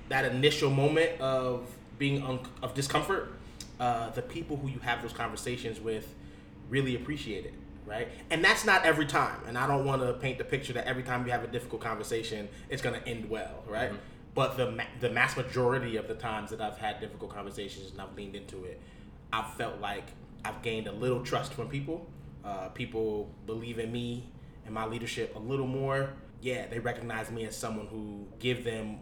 that 0.09 0.25
initial 0.25 0.71
moment 0.71 1.21
of 1.21 1.69
being 2.05 2.23
un- 2.23 2.39
of 2.63 2.75
discomfort, 2.75 3.33
uh, 3.81 4.11
the 4.11 4.21
people 4.21 4.59
who 4.59 4.69
you 4.69 4.79
have 4.81 5.01
those 5.01 5.15
conversations 5.15 5.81
with 5.81 6.15
really 6.69 6.97
appreciate 6.97 7.47
it, 7.47 7.55
right? 7.87 8.09
And 8.29 8.45
that's 8.45 8.67
not 8.67 8.85
every 8.85 9.07
time. 9.07 9.41
And 9.49 9.57
I 9.57 9.67
don't 9.67 9.87
want 9.87 10.03
to 10.03 10.13
paint 10.13 10.37
the 10.37 10.45
picture 10.45 10.75
that 10.75 10.87
every 10.87 11.03
time 11.03 11.25
you 11.25 11.33
have 11.33 11.45
a 11.45 11.47
difficult 11.47 11.81
conversation, 11.81 12.47
it's 12.69 12.83
gonna 12.83 13.01
end 13.07 13.31
well, 13.31 13.65
right? 13.67 13.93
but 14.35 14.57
the 14.59 14.71
ma- 14.73 14.93
the 15.01 15.09
mass 15.09 15.37
majority 15.37 15.97
of 15.97 16.07
the 16.09 16.15
times 16.15 16.51
that 16.51 16.61
I've 16.61 16.77
had 16.77 17.01
difficult 17.01 17.33
conversations 17.33 17.93
and 17.93 18.01
I've 18.03 18.15
leaned 18.17 18.35
into 18.35 18.65
it, 18.65 18.81
I've 19.33 19.55
felt 19.55 19.81
like 19.81 20.05
I've 20.45 20.61
gained 20.61 20.89
a 20.89 20.93
little 20.93 21.23
trust 21.23 21.55
from 21.55 21.69
people. 21.69 22.07
Uh, 22.45 22.69
people 22.69 23.31
believe 23.47 23.79
in 23.79 23.91
me 23.91 24.29
and 24.67 24.75
my 24.75 24.85
leadership 24.85 25.35
a 25.37 25.39
little 25.39 25.67
more. 25.69 26.11
Yeah, 26.43 26.67
they 26.67 26.81
recognize 26.81 27.31
me 27.31 27.47
as 27.47 27.57
someone 27.57 27.87
who 27.87 28.27
give 28.41 28.63
them 28.65 28.99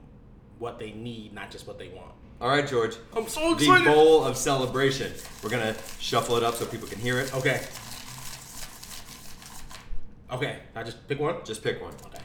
what 0.61 0.79
they 0.79 0.93
need, 0.93 1.33
not 1.33 1.51
just 1.51 1.67
what 1.67 1.79
they 1.79 1.89
want. 1.89 2.13
All 2.43 2.49
right, 2.49 2.67
George. 2.67 2.97
I'm 3.17 3.29
so 3.29 3.55
The 3.55 3.83
bowl 3.85 4.25
of 4.25 4.37
celebration. 4.37 5.13
We're 5.45 5.51
gonna 5.51 5.77
shuffle 6.01 6.37
it 6.37 6.43
up 6.43 6.57
so 6.57 6.67
people 6.67 6.89
can 6.89 6.99
hear 6.99 7.21
it. 7.21 7.33
Okay. 7.37 7.63
Okay, 10.29 10.59
I 10.75 10.83
just 10.83 11.07
pick 11.07 11.21
one. 11.21 11.37
Just 11.45 11.63
pick 11.63 11.81
one. 11.81 11.95
Okay. 12.07 12.19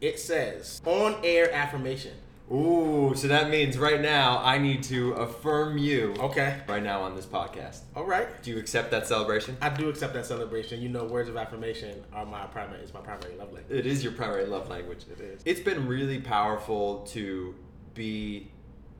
It 0.00 0.20
says 0.20 0.80
on 0.86 1.16
air 1.24 1.52
affirmation. 1.52 2.12
Ooh, 2.52 3.12
so 3.16 3.26
that 3.26 3.50
means 3.50 3.76
right 3.76 4.00
now 4.00 4.40
I 4.44 4.58
need 4.58 4.84
to 4.84 5.14
affirm 5.14 5.78
you 5.78 6.14
Okay. 6.20 6.60
right 6.68 6.82
now 6.82 7.00
on 7.02 7.16
this 7.16 7.26
podcast. 7.26 7.80
All 7.96 8.04
right. 8.04 8.28
Do 8.44 8.52
you 8.52 8.58
accept 8.58 8.92
that 8.92 9.08
celebration? 9.08 9.56
I 9.60 9.70
do 9.70 9.88
accept 9.88 10.14
that 10.14 10.26
celebration. 10.26 10.80
You 10.80 10.90
know, 10.90 11.06
words 11.06 11.28
of 11.28 11.36
affirmation 11.36 12.04
are 12.12 12.24
my 12.24 12.46
primary. 12.46 12.84
Is 12.84 12.94
my 12.94 13.00
primary 13.00 13.34
love 13.36 13.52
language. 13.52 13.76
It 13.76 13.84
is 13.84 14.04
your 14.04 14.12
primary 14.12 14.46
love 14.46 14.68
language. 14.68 15.06
It 15.10 15.20
is. 15.20 15.42
It's 15.44 15.60
been 15.60 15.88
really 15.88 16.20
powerful 16.20 17.00
to 17.12 17.56
be 17.94 18.52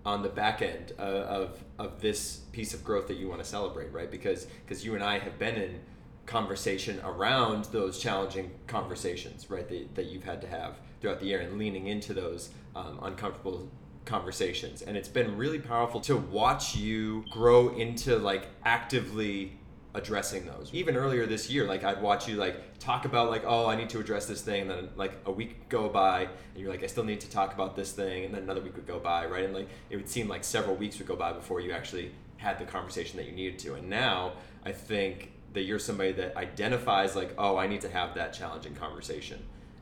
on 0.05 0.23
the 0.23 0.29
back 0.29 0.63
end 0.63 0.93
of 0.99 1.63
of 1.79 2.01
this 2.01 2.41
piece 2.53 2.75
of 2.75 2.85
growth 2.85 3.09
that 3.09 3.17
you 3.17 3.29
want 3.29 3.43
to 3.43 3.49
celebrate, 3.49 3.93
right? 3.93 4.11
Because 4.11 4.47
because 4.67 4.85
you 4.85 4.95
and 4.95 5.05
I 5.05 5.19
have 5.19 5.39
been 5.39 5.57
in 5.57 5.81
conversation 6.27 7.01
around 7.05 7.65
those 7.67 7.99
challenging 7.99 8.51
conversations, 8.67 9.51
right? 9.51 9.69
That, 9.69 9.95
that 9.97 10.07
you've 10.07 10.25
had 10.25 10.41
to 10.43 10.47
have 10.49 10.77
throughout 11.01 11.21
the 11.21 11.27
year 11.27 11.41
and 11.41 11.59
leaning 11.59 11.89
into 11.89 12.15
those 12.15 12.51
um, 12.77 12.99
uncomfortable 13.03 13.69
conversations 14.05 14.83
and 14.83 14.97
it's 14.97 15.09
been 15.09 15.37
really 15.37 15.61
powerful 15.61 16.01
to 16.01 16.17
watch 16.17 16.75
you 16.75 17.25
grow 17.31 17.69
into 17.77 18.19
like 18.19 18.49
actively 18.65 19.53
addressing 19.95 20.47
those. 20.47 20.71
Even 20.73 20.97
earlier 20.97 21.27
this 21.27 21.51
year 21.51 21.67
like 21.67 21.85
i'd 21.85 22.01
watch 22.01 22.27
you 22.27 22.37
like 22.37 22.79
talk 22.79 23.05
about 23.05 23.31
like 23.31 23.43
oh 23.47 23.67
i 23.67 23.77
need 23.77 23.91
to 23.91 23.99
address 23.99 24.27
this 24.27 24.41
thing 24.41 24.63
and 24.63 24.71
then 24.71 24.89
like 24.97 25.13
a 25.27 25.33
week 25.33 25.69
go 25.69 25.89
by 25.89 26.23
and 26.23 26.31
you're 26.57 26.71
like 26.71 26.83
i 26.83 26.87
still 26.87 27.05
need 27.05 27.21
to 27.21 27.31
talk 27.31 27.53
about 27.53 27.77
this 27.77 27.93
thing 27.93 28.25
and 28.25 28.35
then 28.35 28.43
another 28.43 28.61
week 28.61 28.75
would 28.75 28.87
go 28.87 28.99
by 28.99 29.27
right? 29.27 29.45
And 29.45 29.55
like 29.55 29.69
it 29.91 29.97
would 29.97 30.09
seem 30.09 30.29
like 30.29 30.45
several 30.45 30.77
weeks 30.77 30.99
would 30.99 31.09
go 31.09 31.17
by 31.17 31.33
before 31.33 31.61
you 31.61 31.73
actually 31.73 32.11
had 32.39 32.59
the 32.59 32.65
conversation 32.65 33.17
that 33.19 33.27
you 33.27 33.33
needed 33.33 33.59
to. 33.61 33.75
And 33.75 33.89
now 33.89 34.33
i 34.65 34.73
think 34.73 35.33
that 35.53 35.63
you're 35.65 35.79
somebody 35.79 36.13
that 36.13 36.37
identifies 36.37 37.15
like 37.15 37.35
oh 37.37 37.59
i 37.59 37.67
need 37.67 37.83
to 37.83 37.91
have 37.91 38.15
that 38.15 38.33
challenging 38.33 38.75
conversation 38.75 39.39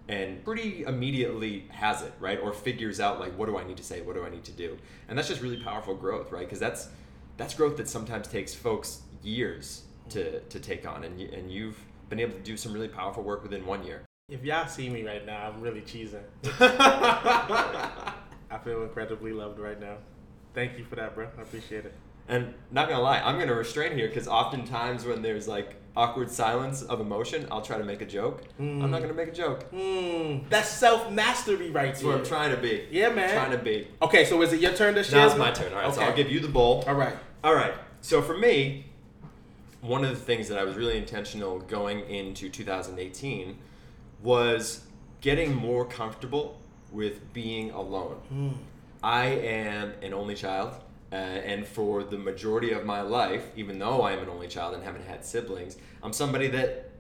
and 0.09 0.45
pretty 0.45 0.83
immediately 0.83 1.67
has 1.71 2.03
it 2.03 2.13
right? 2.19 2.41
Or 2.41 2.53
figures 2.53 2.99
out 2.99 3.21
like 3.21 3.39
what 3.39 3.47
do 3.47 3.57
i 3.57 3.65
need 3.65 3.77
to 3.77 3.85
say? 3.85 4.01
What 4.01 4.17
do 4.17 4.25
i 4.25 4.31
need 4.31 4.45
to 4.45 4.53
do? 4.53 4.77
And 5.09 5.17
that's 5.17 5.29
just 5.29 5.41
really 5.41 5.63
powerful 5.63 5.95
growth 5.95 6.33
right? 6.33 6.45
Because 6.45 6.59
that's 6.59 6.89
that's 7.37 7.55
growth 7.55 7.77
that 7.77 7.89
sometimes 7.89 8.27
takes 8.27 8.53
folks 8.53 9.03
years 9.23 9.83
to 10.11 10.41
to 10.41 10.61
take 10.61 10.87
on 10.87 11.05
and 11.05 11.21
you, 11.21 11.29
and 11.33 11.51
you've 11.51 11.79
been 12.09 12.21
able 12.21 12.33
to 12.35 12.41
do 12.41 12.57
some 12.57 12.73
really 12.73 12.89
powerful 12.89 13.23
work 13.23 13.43
within 13.43 13.65
one 13.67 13.85
year 13.85 14.05
If 14.29 14.45
y'all 14.45 14.67
see 14.69 14.89
me 14.89 15.05
right 15.05 15.25
now, 15.25 15.49
I'm 15.49 15.61
really 15.61 15.81
cheesing. 15.83 16.23
I 18.51 18.59
feel 18.65 18.83
incredibly 18.83 19.33
loved 19.33 19.59
right 19.59 19.81
now. 19.81 19.97
Thank 20.55 20.77
you 20.79 20.85
for 20.85 20.97
that, 20.97 21.15
bro. 21.15 21.29
I 21.39 21.43
appreciate 21.43 21.85
it. 21.85 21.95
and 22.29 22.53
not 22.71 22.89
gonna 22.89 23.01
lie 23.03 23.19
i'm 23.21 23.39
gonna 23.41 23.55
restrain 23.55 23.93
here 23.97 24.07
because 24.09 24.29
oftentimes 24.29 25.05
when 25.05 25.21
there's 25.23 25.49
like 25.49 25.77
awkward 25.97 26.31
silence 26.31 26.83
of 26.83 27.01
emotion 27.01 27.47
i'll 27.51 27.63
try 27.71 27.77
to 27.79 27.83
make 27.85 28.01
a 28.03 28.05
joke 28.19 28.43
i'm 28.59 28.91
not 28.91 29.01
gonna 29.03 29.15
make 29.23 29.29
a 29.29 29.33
joke 29.45 29.65
Hmm. 29.73 30.39
That's 30.49 30.69
self 30.69 31.11
mastery 31.11 31.71
right 31.71 31.87
that's 31.87 32.05
what 32.05 32.19
i'm 32.19 32.25
trying 32.25 32.51
to 32.55 32.61
be 32.61 32.87
Yeah, 32.91 33.09
man. 33.11 33.31
trying 33.33 33.51
to 33.53 33.59
be 33.59 33.89
Okay, 34.01 34.25
so 34.27 34.41
is 34.43 34.53
it 34.53 34.61
your 34.61 34.75
turn 34.75 34.95
to 34.95 35.03
share? 35.03 35.19
now 35.21 35.27
it's 35.27 35.37
my 35.39 35.51
turn 35.51 35.73
all 35.73 35.81
right 35.81 35.93
so 35.95 36.01
Okay. 36.01 36.11
i'll 36.11 36.17
give 36.17 36.31
you 36.31 36.41
the 36.41 36.49
bowl 36.59 36.85
All 36.87 36.95
right. 36.95 37.17
All 37.43 37.55
right. 37.55 37.73
So 38.03 38.21
for 38.23 38.37
me, 38.37 38.85
one 39.81 40.05
of 40.05 40.11
the 40.11 40.17
things 40.25 40.49
that 40.49 40.59
I 40.59 40.65
was 40.65 40.77
really 40.77 40.99
intentional 40.99 41.59
going 41.61 42.01
into 42.09 42.49
2018 42.49 43.57
was 44.23 44.85
getting 45.21 45.55
more 45.55 45.85
comfortable 45.85 46.61
with 46.93 47.33
being 47.33 47.71
alone. 47.71 48.21
I 49.03 49.27
am 49.27 49.95
an 50.03 50.13
only 50.13 50.35
child, 50.35 50.75
uh, 51.13 51.15
and 51.15 51.67
for 51.67 52.05
the 52.05 52.19
majority 52.19 52.73
of 52.73 52.85
my 52.85 53.01
life, 53.01 53.45
even 53.57 53.79
though 53.79 54.03
I 54.03 54.13
am 54.13 54.19
an 54.21 54.29
only 54.29 54.49
child 54.49 54.75
and 54.75 54.85
haven't 54.85 55.07
had 55.07 55.25
siblings, 55.25 55.77
I'm 56.03 56.13
somebody 56.13 56.49
that 56.49 56.91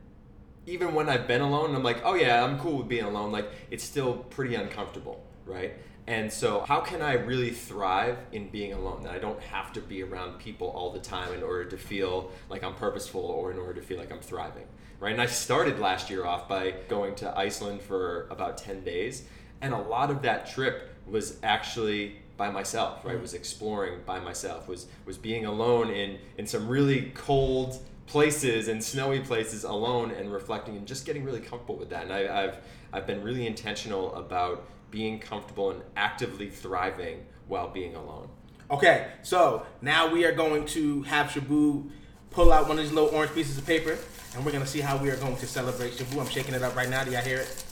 even 0.67 0.95
when 0.95 1.09
I've 1.09 1.27
been 1.27 1.41
alone, 1.41 1.75
I'm 1.75 1.83
like, 1.83 2.01
oh 2.05 2.15
yeah, 2.15 2.45
I'm 2.45 2.59
cool 2.59 2.79
with 2.79 2.89
being 2.89 3.05
alone. 3.05 3.33
Like 3.33 3.51
it's 3.71 3.85
still 3.85 4.15
pretty 4.15 4.55
uncomfortable, 4.55 5.23
right? 5.45 5.75
And 6.11 6.33
so, 6.33 6.63
how 6.67 6.81
can 6.81 7.03
I 7.03 7.13
really 7.13 7.51
thrive 7.51 8.19
in 8.33 8.49
being 8.49 8.73
alone? 8.73 9.05
That 9.05 9.13
I 9.13 9.21
don't 9.21 9.41
have 9.43 9.73
to 9.75 9.81
be 9.81 10.03
around 10.03 10.41
people 10.41 10.67
all 10.67 10.91
the 10.91 10.99
time 10.99 11.33
in 11.33 11.45
order 11.45 11.67
to 11.67 11.77
feel 11.77 12.33
like 12.49 12.65
I'm 12.65 12.75
purposeful 12.75 13.21
or 13.21 13.53
in 13.53 13.59
order 13.59 13.75
to 13.75 13.81
feel 13.81 13.97
like 13.97 14.11
I'm 14.11 14.19
thriving, 14.19 14.65
right? 14.99 15.13
And 15.13 15.23
I 15.23 15.27
started 15.27 15.79
last 15.79 16.11
year 16.11 16.27
off 16.27 16.49
by 16.49 16.75
going 16.89 17.15
to 17.17 17.39
Iceland 17.39 17.81
for 17.81 18.27
about 18.29 18.59
10 18.59 18.83
days. 18.83 19.23
And 19.61 19.73
a 19.73 19.79
lot 19.79 20.11
of 20.11 20.23
that 20.23 20.51
trip 20.51 20.91
was 21.07 21.37
actually 21.45 22.17
by 22.37 22.51
myself, 22.51 23.05
right? 23.05 23.17
Mm. 23.17 23.23
Was 23.23 23.35
exploring 23.35 24.01
by 24.05 24.19
myself, 24.19 24.67
was 24.67 24.89
was 25.07 25.17
being 25.17 25.47
alone 25.47 25.91
in 25.91 26.19
in 26.39 26.45
some 26.45 26.67
really 26.67 27.13
cold 27.15 27.79
places 28.09 28.67
and 28.67 28.83
snowy 28.83 29.21
places 29.21 29.63
alone 29.63 30.11
and 30.11 30.33
reflecting 30.33 30.77
and 30.77 30.89
just 30.89 31.07
getting 31.07 31.23
really 31.23 31.39
comfortable 31.39 31.77
with 31.77 31.91
that. 31.91 32.03
And 32.03 32.13
I, 32.13 32.47
I've 32.47 32.57
I've 32.93 33.07
been 33.07 33.23
really 33.23 33.47
intentional 33.47 34.13
about 34.17 34.67
being 34.91 35.19
comfortable 35.19 35.71
and 35.71 35.83
actively 35.97 36.49
thriving 36.49 37.25
while 37.49 37.69
being 37.69 37.95
alone. 37.95 38.29
Okay, 38.71 39.09
so 39.23 39.67
now 39.83 40.13
we 40.13 40.25
are 40.25 40.33
going 40.33 40.65
to 40.67 41.03
have 41.03 41.29
Shabu 41.29 41.91
pull 42.31 42.53
out 42.53 42.69
one 42.69 42.79
of 42.79 42.85
these 42.85 42.93
little 42.93 43.11
orange 43.11 43.35
pieces 43.35 43.59
of 43.59 43.67
paper, 43.67 43.99
and 44.35 44.45
we're 44.47 44.53
gonna 44.53 44.67
see 44.67 44.81
how 44.81 44.97
we 44.97 45.11
are 45.11 45.17
going 45.17 45.37
to 45.37 45.47
celebrate 45.47 45.93
Shabu. 45.95 46.21
I'm 46.21 46.29
shaking 46.29 46.55
it 46.55 46.63
up 46.63 46.77
right 46.77 46.89
now. 46.89 47.03
Do 47.03 47.11
y'all 47.11 47.21
hear 47.23 47.39
it? 47.41 47.65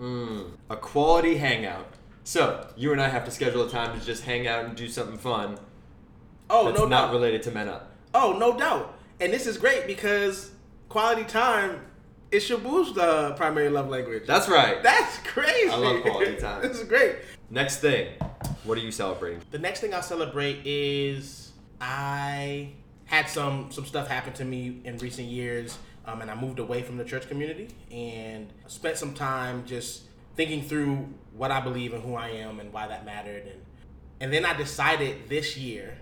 Mm, 0.00 0.50
a 0.70 0.76
quality 0.76 1.36
hangout. 1.36 1.86
So 2.24 2.66
you 2.76 2.92
and 2.92 3.00
I 3.00 3.08
have 3.08 3.24
to 3.26 3.30
schedule 3.30 3.64
a 3.64 3.70
time 3.70 3.98
to 3.98 4.04
just 4.04 4.24
hang 4.24 4.46
out 4.46 4.64
and 4.64 4.76
do 4.76 4.88
something 4.88 5.18
fun. 5.18 5.58
Oh 6.48 6.66
that's 6.66 6.78
no, 6.78 6.86
not 6.86 7.06
doubt. 7.06 7.12
related 7.14 7.42
to 7.44 7.50
men 7.50 7.68
up. 7.68 7.92
Oh 8.14 8.36
no 8.38 8.56
doubt. 8.56 8.98
And 9.20 9.32
this 9.32 9.46
is 9.46 9.58
great 9.58 9.86
because 9.86 10.52
quality 10.88 11.24
time 11.24 11.80
is 12.34 12.42
Shabu's 12.44 12.98
uh, 12.98 13.32
primary 13.36 13.68
love 13.68 13.88
language. 13.88 14.24
That's 14.26 14.48
right. 14.48 14.82
That's 14.82 15.18
crazy. 15.18 15.70
I 15.70 15.76
love 15.76 16.02
quality 16.02 16.36
time. 16.40 16.62
this 16.62 16.78
is 16.78 16.88
great. 16.88 17.16
Next 17.48 17.78
thing, 17.78 18.08
what 18.64 18.76
are 18.76 18.80
you 18.80 18.90
celebrating? 18.90 19.40
The 19.52 19.58
next 19.58 19.80
thing 19.80 19.94
I'll 19.94 20.02
celebrate 20.02 20.58
is 20.64 21.52
I 21.80 22.70
had 23.04 23.28
some 23.28 23.70
some 23.70 23.86
stuff 23.86 24.08
happen 24.08 24.32
to 24.34 24.44
me 24.44 24.80
in 24.84 24.98
recent 24.98 25.28
years, 25.28 25.78
um, 26.06 26.22
and 26.22 26.30
I 26.30 26.34
moved 26.34 26.58
away 26.58 26.82
from 26.82 26.96
the 26.96 27.04
church 27.04 27.28
community 27.28 27.68
and 27.92 28.52
spent 28.66 28.96
some 28.98 29.14
time 29.14 29.64
just 29.64 30.02
thinking 30.34 30.62
through 30.62 31.08
what 31.36 31.52
I 31.52 31.60
believe 31.60 31.94
and 31.94 32.02
who 32.02 32.16
I 32.16 32.30
am 32.30 32.58
and 32.58 32.72
why 32.72 32.88
that 32.88 33.04
mattered, 33.06 33.44
and 33.46 33.60
and 34.20 34.32
then 34.32 34.44
I 34.44 34.56
decided 34.56 35.28
this 35.28 35.56
year, 35.56 35.98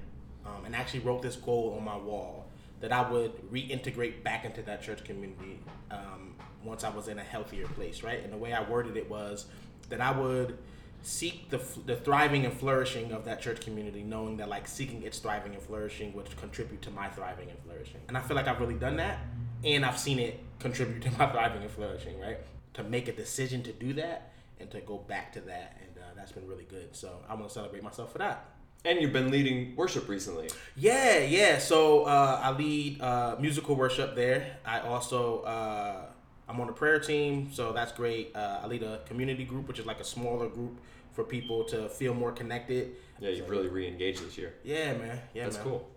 um, 0.47 0.65
and 0.65 0.75
actually 0.75 1.01
wrote 1.01 1.21
this 1.21 1.37
goal 1.37 1.75
on 1.77 1.85
my 1.85 1.97
wall 1.97 2.42
that 2.83 2.93
I 2.93 3.09
would 3.09 3.33
reintegrate 3.51 4.25
back 4.25 4.45
into 4.45 4.61
that 4.63 4.83
church 4.83 5.05
community 5.05 5.61
um, 5.91 6.35
once 6.65 6.83
I 6.83 6.91
was 6.91 7.07
in 7.07 7.19
a 7.19 7.23
healthier 7.23 7.67
place, 7.69 8.03
right? 8.03 8.23
And 8.23 8.33
the 8.33 8.37
way 8.37 8.53
I 8.53 8.69
worded 8.69 8.97
it 8.97 9.09
was 9.09 9.47
that 9.89 10.01
I 10.01 10.11
would 10.11 10.59
seek 11.03 11.49
the, 11.49 11.61
the 11.87 11.95
thriving 11.95 12.45
and 12.45 12.53
flourishing 12.53 13.13
of 13.13 13.25
that 13.25 13.41
church 13.41 13.61
community, 13.61 14.03
knowing 14.03 14.37
that 14.39 14.49
like 14.49 14.67
seeking 14.67 15.05
its 15.05 15.21
thriving 15.21 15.55
and 15.55 15.63
flourishing 15.63 16.13
would 16.15 16.37
contribute 16.37 16.83
to 16.83 16.91
my 16.91 17.09
thriving 17.09 17.49
and 17.51 17.59
flourishing. 17.61 18.01
And 18.09 18.19
I 18.19 18.21
feel 18.21 18.37
like 18.37 18.49
I've 18.49 18.61
really 18.61 18.75
done 18.75 18.97
that, 18.97 19.21
and 19.65 19.85
I've 19.85 19.99
seen 19.99 20.19
it 20.19 20.41
contribute 20.59 21.03
to 21.03 21.11
my 21.13 21.31
thriving 21.31 21.63
and 21.63 21.71
flourishing, 21.71 22.19
right? 22.21 22.39
To 22.75 22.83
make 22.83 23.07
a 23.07 23.13
decision 23.13 23.63
to 23.63 23.73
do 23.73 23.93
that 23.95 24.33
and 24.59 24.69
to 24.73 24.81
go 24.81 24.99
back 24.99 25.33
to 25.35 25.41
that, 25.43 25.81
and 25.81 26.03
uh, 26.03 26.09
that's 26.17 26.33
been 26.33 26.49
really 26.49 26.67
good. 26.69 26.97
So 26.97 27.19
I 27.29 27.35
want 27.35 27.47
to 27.47 27.55
celebrate 27.55 27.85
myself 27.85 28.11
for 28.11 28.19
that. 28.19 28.49
And 28.85 29.01
you've 29.01 29.13
been 29.13 29.31
leading 29.31 29.77
worship 29.77 30.09
recently. 30.09 30.51
Yeah, 30.77 31.19
yeah. 31.19 31.59
So 31.59 32.03
uh, 32.05 32.41
I 32.43 32.51
lead 32.51 33.01
uh, 33.01 33.37
musical 33.39 33.77
worship 33.77 34.17
there. 34.17 34.57
I 34.67 34.81
also 34.81 35.43
uh, 35.43 36.07
I'm 36.49 36.61
on 36.61 36.67
the 36.67 36.73
prayer 36.73 36.99
team, 36.99 37.51
so 37.53 37.73
that's 37.73 37.93
great. 37.93 38.35
Uh, 38.35 38.59
I 38.63 38.67
lead 38.67 38.83
a 38.83 39.01
community 39.07 39.45
group, 39.45 39.69
which 39.69 39.79
is 39.79 39.87
like 39.87 40.01
a 40.01 40.05
smaller 40.05 40.49
group 40.49 40.81
for 41.13 41.23
people 41.23 41.63
to 41.65 41.89
feel 41.89 42.13
more 42.13 42.33
connected. 42.33 42.97
Yeah, 43.21 43.31
you've 43.31 43.49
really 43.49 43.69
re-engaged 43.69 44.27
this 44.27 44.37
year. 44.37 44.55
Yeah, 44.65 44.95
man. 44.95 45.21
Yeah, 45.33 45.45
That's 45.45 45.59
man. 45.59 45.65
cool. 45.65 45.89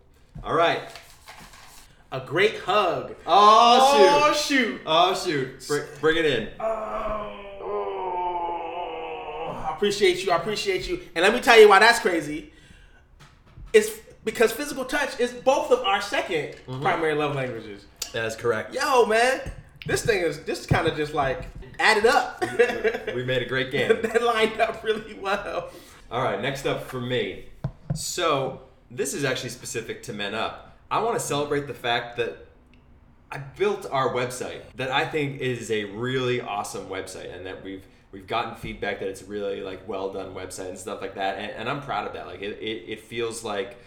All 0.43 0.53
right. 0.53 0.81
A 2.11 2.19
great 2.19 2.59
hug. 2.59 3.15
Oh, 3.25 3.97
shoot. 3.97 4.07
Oh 4.07 4.33
shoot. 4.33 4.81
Oh 4.85 5.15
shoot! 5.15 5.67
Bring, 5.67 5.83
bring 5.99 6.17
it 6.17 6.25
in. 6.25 6.49
Oh, 6.59 7.31
I 9.65 9.73
appreciate 9.75 10.23
you. 10.23 10.31
I 10.31 10.35
appreciate 10.37 10.87
you. 10.87 11.01
And 11.15 11.23
let 11.23 11.33
me 11.33 11.39
tell 11.41 11.59
you 11.59 11.67
why 11.67 11.79
that's 11.79 11.99
crazy. 11.99 12.51
It's 13.75 13.89
because 14.23 14.53
physical 14.53 14.85
touch 14.85 15.19
is 15.19 15.33
both 15.33 15.69
of 15.69 15.79
our 15.79 15.99
2nd 15.99 16.55
mm-hmm. 16.55 16.81
primary 16.81 17.13
love 17.13 17.35
languages. 17.35 17.85
That's 18.13 18.33
correct. 18.33 18.73
Yo, 18.73 19.05
man. 19.05 19.51
This 19.85 20.03
thing 20.05 20.21
is 20.21 20.43
this 20.43 20.65
kind 20.65 20.87
of 20.87 20.95
just 20.95 21.13
like 21.13 21.45
added 21.77 22.05
up. 22.05 22.41
we 23.13 23.25
made 23.25 23.41
a 23.41 23.45
great 23.45 23.71
game. 23.71 23.89
that 24.01 24.23
lined 24.23 24.61
up 24.61 24.81
really 24.81 25.15
well. 25.15 25.71
All 26.09 26.23
right, 26.23 26.41
next 26.41 26.65
up 26.65 26.85
for 26.85 27.01
me. 27.01 27.47
So 27.93 28.61
this 28.89 29.13
is 29.13 29.25
actually 29.25 29.49
specific 29.49 30.03
to 30.03 30.13
Men 30.13 30.33
Up. 30.33 30.77
I 30.89 30.99
want 31.03 31.19
to 31.19 31.25
celebrate 31.25 31.67
the 31.67 31.73
fact 31.73 32.15
that 32.15 32.47
I 33.29 33.39
built 33.39 33.85
our 33.91 34.13
website 34.13 34.61
that 34.75 34.89
I 34.89 35.05
think 35.05 35.41
is 35.41 35.69
a 35.69 35.83
really 35.83 36.39
awesome 36.39 36.87
website, 36.87 37.35
and 37.35 37.45
that 37.45 37.61
we've 37.61 37.85
we've 38.15 38.27
gotten 38.27 38.55
feedback 38.55 39.01
that 39.01 39.09
it's 39.09 39.23
really 39.23 39.59
like 39.59 39.85
well 39.89 40.13
done 40.13 40.33
website 40.33 40.69
and 40.69 40.77
stuff 40.77 41.01
like 41.01 41.15
that, 41.15 41.37
and, 41.37 41.51
and 41.51 41.69
I'm 41.69 41.81
proud 41.81 42.07
of 42.07 42.13
that. 42.13 42.27
Like 42.27 42.41
it, 42.41 42.57
it, 42.61 42.89
it 42.93 42.99
feels 43.01 43.43
like 43.43 43.77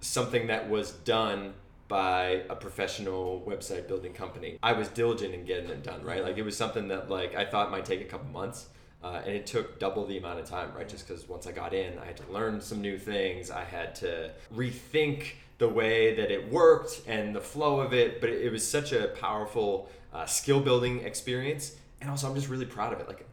something 0.00 0.46
that 0.46 0.70
was 0.70 0.92
done 0.92 1.54
by 1.88 2.44
a 2.48 2.54
professional 2.54 3.42
website 3.44 3.88
building 3.88 4.12
company. 4.12 4.58
I 4.62 4.74
was 4.74 4.86
diligent 4.88 5.34
in 5.34 5.44
getting 5.44 5.70
it 5.70 5.82
done, 5.82 6.04
right? 6.04 6.22
Like 6.22 6.38
it 6.38 6.44
was 6.44 6.56
something 6.56 6.86
that 6.88 7.10
like 7.10 7.34
I 7.34 7.44
thought 7.44 7.72
might 7.72 7.84
take 7.84 8.00
a 8.00 8.04
couple 8.04 8.30
months. 8.30 8.68
Uh, 9.02 9.22
and 9.24 9.32
it 9.32 9.46
took 9.46 9.78
double 9.78 10.04
the 10.04 10.18
amount 10.18 10.40
of 10.40 10.44
time, 10.44 10.72
right? 10.76 10.88
Just 10.88 11.06
because 11.06 11.28
once 11.28 11.46
I 11.46 11.52
got 11.52 11.72
in, 11.72 11.96
I 11.98 12.04
had 12.04 12.16
to 12.16 12.32
learn 12.32 12.60
some 12.60 12.80
new 12.80 12.98
things. 12.98 13.48
I 13.48 13.62
had 13.62 13.94
to 13.96 14.32
rethink 14.52 15.34
the 15.58 15.68
way 15.68 16.16
that 16.16 16.32
it 16.32 16.50
worked 16.50 17.02
and 17.06 17.32
the 17.32 17.40
flow 17.40 17.80
of 17.80 17.92
it. 17.92 18.20
But 18.20 18.30
it, 18.30 18.46
it 18.46 18.50
was 18.50 18.68
such 18.68 18.92
a 18.92 19.06
powerful 19.20 19.88
uh, 20.12 20.26
skill 20.26 20.60
building 20.60 21.04
experience. 21.04 21.76
And 22.00 22.10
also, 22.10 22.28
I'm 22.28 22.34
just 22.34 22.48
really 22.48 22.66
proud 22.66 22.92
of 22.92 22.98
it. 22.98 23.06
Like, 23.06 23.24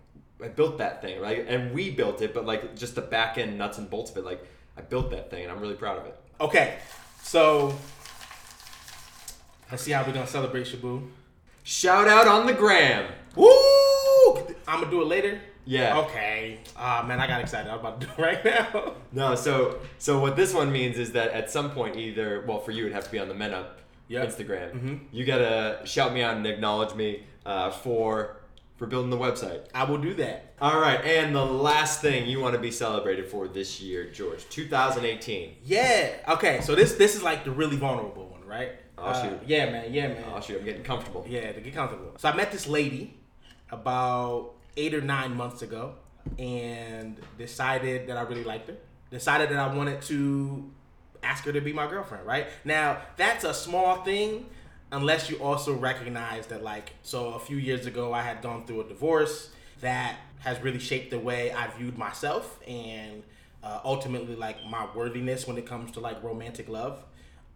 I 0.44 0.48
built 0.50 0.77
that 0.80 1.01
thing, 1.01 1.22
right? 1.22 1.46
And 1.48 1.74
we 1.74 1.92
built 1.92 2.22
it, 2.22 2.34
but 2.34 2.46
like 2.46 2.75
just 2.75 2.96
the 2.96 3.01
back 3.01 3.38
end 3.38 3.58
nuts 3.58 3.77
and 3.77 3.89
bolts 3.89 4.12
of 4.12 4.18
it. 4.18 4.25
Like, 4.25 4.46
I 4.77 4.82
built 4.82 5.10
that 5.12 5.30
thing 5.30 5.44
and 5.44 5.51
I'm 5.51 5.60
really 5.62 5.75
proud 5.75 5.98
of 6.00 6.06
it. 6.06 6.20
Okay, 6.42 6.77
so 7.24 7.74
let's 9.72 9.84
see 9.84 9.92
how 9.92 10.04
we're 10.06 10.13
gonna 10.13 10.27
celebrate 10.27 10.65
Shabu. 10.68 11.08
Shout 11.63 12.08
out 12.08 12.27
on 12.27 12.46
the 12.46 12.54
gram. 12.54 13.12
Woo! 13.36 13.48
I'm 14.68 14.80
gonna 14.82 14.92
do 14.92 15.01
it 15.01 15.08
later. 15.08 15.39
Yeah. 15.65 15.98
Okay. 16.00 16.60
Ah 16.77 17.04
man, 17.08 17.20
I 17.20 17.27
got 17.27 17.42
excited. 17.42 17.72
I'm 17.72 17.80
about 17.80 18.00
to 18.01 18.08
do 18.08 18.13
it 18.18 18.22
right 18.22 18.46
now. 18.46 18.94
No, 19.12 19.34
so 19.36 19.80
so 19.98 20.20
what 20.20 20.36
this 20.36 20.54
one 20.54 20.72
means 20.72 20.98
is 21.00 21.13
that 21.13 21.32
at 21.32 21.50
some 21.50 21.72
point, 21.72 21.96
either 21.96 22.44
well, 22.48 22.60
for 22.60 22.72
you, 22.72 22.84
it'd 22.84 22.94
have 22.94 23.06
to 23.06 23.12
be 23.12 23.20
on 23.20 23.27
the 23.27 23.34
Men 23.34 23.54
Up 23.54 23.80
Yep. 24.08 24.27
Instagram. 24.27 24.72
Mhm. 24.74 25.00
You 25.12 25.25
gotta 25.25 25.80
shout 25.86 26.13
me 26.13 26.22
out 26.22 26.36
and 26.38 26.46
acknowledge 26.46 26.94
me 26.94 27.24
uh, 27.46 27.72
for 27.72 28.38
for 28.77 28.86
building 28.88 29.10
the 29.10 29.17
website. 29.17 29.65
I 29.74 29.86
will 29.86 29.98
do 29.98 30.13
that. 30.15 30.53
All 30.62 30.79
right, 30.79 31.03
and 31.03 31.36
the 31.36 31.44
last 31.46 32.01
thing 32.01 32.27
you 32.27 32.39
want 32.39 32.55
to 32.55 32.62
be 32.62 32.72
celebrated 32.72 33.27
for 33.27 33.48
this 33.48 33.82
year, 33.82 34.10
George, 34.12 34.48
2018. 34.50 35.55
Yeah. 35.63 36.12
Okay. 36.29 36.62
So 36.62 36.75
this 36.75 36.94
this 36.96 37.15
is 37.15 37.24
like 37.24 37.44
the 37.46 37.51
really 37.51 37.77
vulnerable 37.77 38.27
one, 38.27 38.46
right? 38.46 38.72
Oh, 38.98 39.05
Uh, 39.05 39.22
shoot. 39.24 39.39
Yeah, 39.46 39.70
man. 39.72 39.94
Yeah, 39.94 40.08
man. 40.10 40.24
Oh 40.34 40.39
shoot, 40.41 40.60
I'm 40.60 40.65
getting 40.65 40.84
comfortable. 40.84 41.25
Yeah, 41.27 41.51
to 41.51 41.62
get 41.62 41.74
comfortable. 41.74 42.13
So 42.17 42.29
I 42.29 42.36
met 42.36 42.51
this 42.51 42.67
lady 42.67 43.17
about 43.72 44.51
eight 44.77 44.94
or 44.94 45.01
nine 45.01 45.36
months 45.36 45.62
ago 45.62 45.96
and 46.39 47.20
decided 47.38 48.08
that 48.08 48.17
I 48.17 48.22
really 48.22 48.44
liked 48.44 48.67
her. 48.70 48.75
Decided 49.12 49.50
that 49.50 49.58
I 49.60 49.74
wanted 49.74 50.01
to 50.03 50.70
ask 51.24 51.44
her 51.46 51.53
to 51.53 51.62
be 51.62 51.74
my 51.74 51.88
girlfriend, 51.88 52.25
right? 52.25 52.48
Now, 52.63 52.98
that's 53.15 53.44
a 53.44 53.53
small 53.53 54.03
thing 54.03 54.48
unless 54.92 55.30
you 55.30 55.38
also 55.38 55.74
recognize 55.74 56.48
that, 56.48 56.63
like, 56.63 56.94
so 57.04 57.34
a 57.34 57.39
few 57.39 57.58
years 57.58 57.86
ago 57.86 58.13
I 58.13 58.22
had 58.22 58.42
gone 58.42 58.65
through 58.65 58.82
a 58.82 58.88
divorce 58.88 59.51
that 59.82 60.18
has 60.39 60.62
really 60.62 60.80
shaped 60.80 61.12
the 61.12 61.20
way 61.20 61.51
I 61.51 61.68
viewed 61.68 61.98
myself 61.98 62.60
and 62.68 63.24
uh, 63.63 63.80
ultimately, 63.84 64.36
like, 64.36 64.65
my 64.65 64.88
worthiness 64.96 65.48
when 65.48 65.58
it 65.58 65.65
comes 65.65 65.92
to, 65.94 66.00
like, 66.00 66.22
romantic 66.24 66.70
love. 66.70 67.04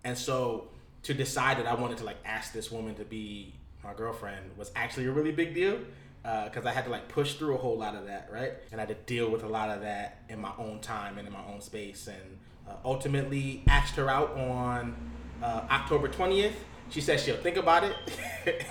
And 0.04 0.18
so 0.18 0.70
to 1.04 1.14
decide 1.14 1.58
that 1.58 1.68
I 1.68 1.76
wanted 1.76 1.98
to 2.00 2.04
like 2.04 2.18
ask 2.26 2.54
this 2.54 2.72
woman 2.72 2.96
to 2.96 3.06
be 3.06 3.54
my 3.84 3.94
girlfriend 3.94 4.58
was 4.58 4.72
actually 4.76 5.06
a 5.06 5.12
really 5.12 5.32
big 5.32 5.54
deal 5.54 5.80
because 6.22 6.66
I 6.66 6.72
had 6.72 6.84
to 6.86 6.92
like 6.92 7.08
push 7.08 7.36
through 7.36 7.56
a 7.56 7.58
whole 7.58 7.78
lot 7.78 7.96
of 7.96 8.06
that, 8.08 8.30
right? 8.32 8.54
And 8.72 8.82
I 8.82 8.86
had 8.86 8.90
to 8.90 9.14
deal 9.14 9.30
with 9.30 9.44
a 9.44 9.48
lot 9.48 9.70
of 9.70 9.82
that 9.82 10.24
in 10.30 10.40
my 10.40 10.52
own 10.58 10.80
time 10.82 11.18
and 11.18 11.26
in 11.28 11.34
my 11.34 11.44
own 11.48 11.62
space. 11.62 12.08
And 12.08 12.38
uh, 12.68 12.74
ultimately 12.86 13.64
asked 13.68 13.96
her 13.96 14.10
out 14.10 14.38
on 14.38 14.96
uh, 15.42 15.66
October 15.72 16.08
20th. 16.08 16.54
She 16.90 17.02
said 17.02 17.20
she'll 17.20 17.38
think 17.38 17.58
about 17.58 17.84
it. 17.84 17.96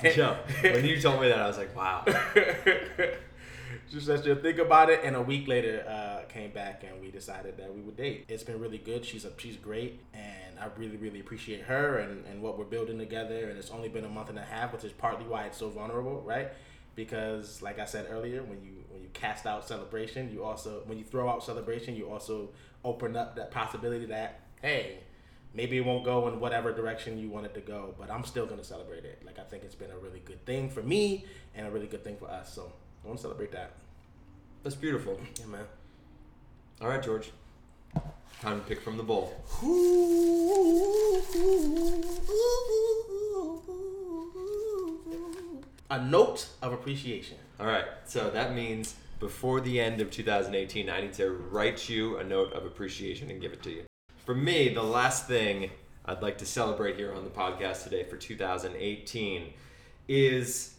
Yo, 0.16 0.36
when 0.62 0.84
you 0.84 1.00
told 1.00 1.20
me 1.20 1.28
that, 1.28 1.38
I 1.38 1.46
was 1.46 1.56
like, 1.56 1.74
wow. 1.76 2.04
she 3.90 4.00
said 4.00 4.24
she'll 4.24 4.36
think 4.36 4.58
about 4.58 4.90
it, 4.90 5.00
and 5.04 5.14
a 5.14 5.22
week 5.22 5.46
later 5.46 5.84
uh, 5.88 6.28
came 6.28 6.50
back 6.50 6.84
and 6.84 7.00
we 7.00 7.10
decided 7.10 7.56
that 7.58 7.72
we 7.72 7.80
would 7.80 7.96
date. 7.96 8.24
It's 8.28 8.42
been 8.42 8.60
really 8.60 8.78
good. 8.78 9.04
She's 9.04 9.24
a, 9.24 9.30
she's 9.38 9.56
great, 9.56 10.00
and 10.12 10.58
I 10.60 10.66
really 10.76 10.96
really 10.96 11.20
appreciate 11.20 11.62
her 11.62 11.98
and, 11.98 12.24
and 12.26 12.42
what 12.42 12.58
we're 12.58 12.64
building 12.64 12.98
together. 12.98 13.48
And 13.48 13.58
it's 13.58 13.70
only 13.70 13.88
been 13.88 14.04
a 14.04 14.08
month 14.08 14.30
and 14.30 14.38
a 14.38 14.44
half, 14.44 14.72
which 14.72 14.84
is 14.84 14.92
partly 14.92 15.26
why 15.26 15.44
it's 15.44 15.58
so 15.58 15.68
vulnerable, 15.68 16.20
right? 16.22 16.48
Because 16.96 17.62
like 17.62 17.78
I 17.78 17.84
said 17.84 18.06
earlier, 18.10 18.42
when 18.42 18.60
you 18.62 18.84
when 18.90 19.00
you 19.00 19.08
cast 19.12 19.46
out 19.46 19.66
celebration, 19.66 20.32
you 20.32 20.44
also 20.44 20.82
when 20.86 20.98
you 20.98 21.04
throw 21.04 21.28
out 21.28 21.44
celebration, 21.44 21.94
you 21.94 22.10
also 22.10 22.50
open 22.84 23.16
up 23.16 23.36
that 23.36 23.50
possibility 23.50 24.06
that 24.06 24.40
hey. 24.60 25.00
Maybe 25.54 25.78
it 25.78 25.84
won't 25.84 26.04
go 26.04 26.28
in 26.28 26.40
whatever 26.40 26.72
direction 26.72 27.18
you 27.18 27.28
want 27.28 27.46
it 27.46 27.54
to 27.54 27.60
go, 27.60 27.94
but 27.98 28.10
I'm 28.10 28.24
still 28.24 28.46
gonna 28.46 28.64
celebrate 28.64 29.04
it. 29.04 29.22
Like 29.24 29.38
I 29.38 29.42
think 29.42 29.64
it's 29.64 29.74
been 29.74 29.90
a 29.90 29.98
really 29.98 30.20
good 30.24 30.44
thing 30.44 30.68
for 30.68 30.82
me 30.82 31.24
and 31.54 31.66
a 31.66 31.70
really 31.70 31.86
good 31.86 32.04
thing 32.04 32.16
for 32.16 32.30
us. 32.30 32.52
So 32.54 32.72
I 33.04 33.06
want 33.06 33.18
to 33.18 33.22
celebrate 33.22 33.52
that. 33.52 33.72
That's 34.62 34.76
beautiful. 34.76 35.18
Yeah, 35.38 35.46
man. 35.46 35.64
All 36.80 36.88
right, 36.88 37.02
George. 37.02 37.30
Time 38.40 38.60
to 38.60 38.66
pick 38.66 38.80
from 38.80 38.96
the 38.96 39.02
bowl. 39.02 39.34
A 45.90 46.04
note 46.04 46.46
of 46.62 46.72
appreciation. 46.72 47.38
All 47.58 47.66
right, 47.66 47.86
so 48.04 48.30
that 48.30 48.54
means 48.54 48.94
before 49.18 49.60
the 49.60 49.80
end 49.80 50.00
of 50.00 50.12
2018, 50.12 50.88
I 50.88 51.00
need 51.00 51.14
to 51.14 51.30
write 51.30 51.88
you 51.88 52.18
a 52.18 52.24
note 52.24 52.52
of 52.52 52.64
appreciation 52.64 53.30
and 53.30 53.40
give 53.40 53.52
it 53.52 53.62
to 53.64 53.70
you. 53.70 53.87
For 54.28 54.34
me, 54.34 54.68
the 54.68 54.82
last 54.82 55.26
thing 55.26 55.70
I'd 56.04 56.20
like 56.20 56.36
to 56.36 56.44
celebrate 56.44 56.96
here 56.96 57.14
on 57.14 57.24
the 57.24 57.30
podcast 57.30 57.84
today 57.84 58.04
for 58.04 58.18
2018 58.18 59.54
is 60.06 60.74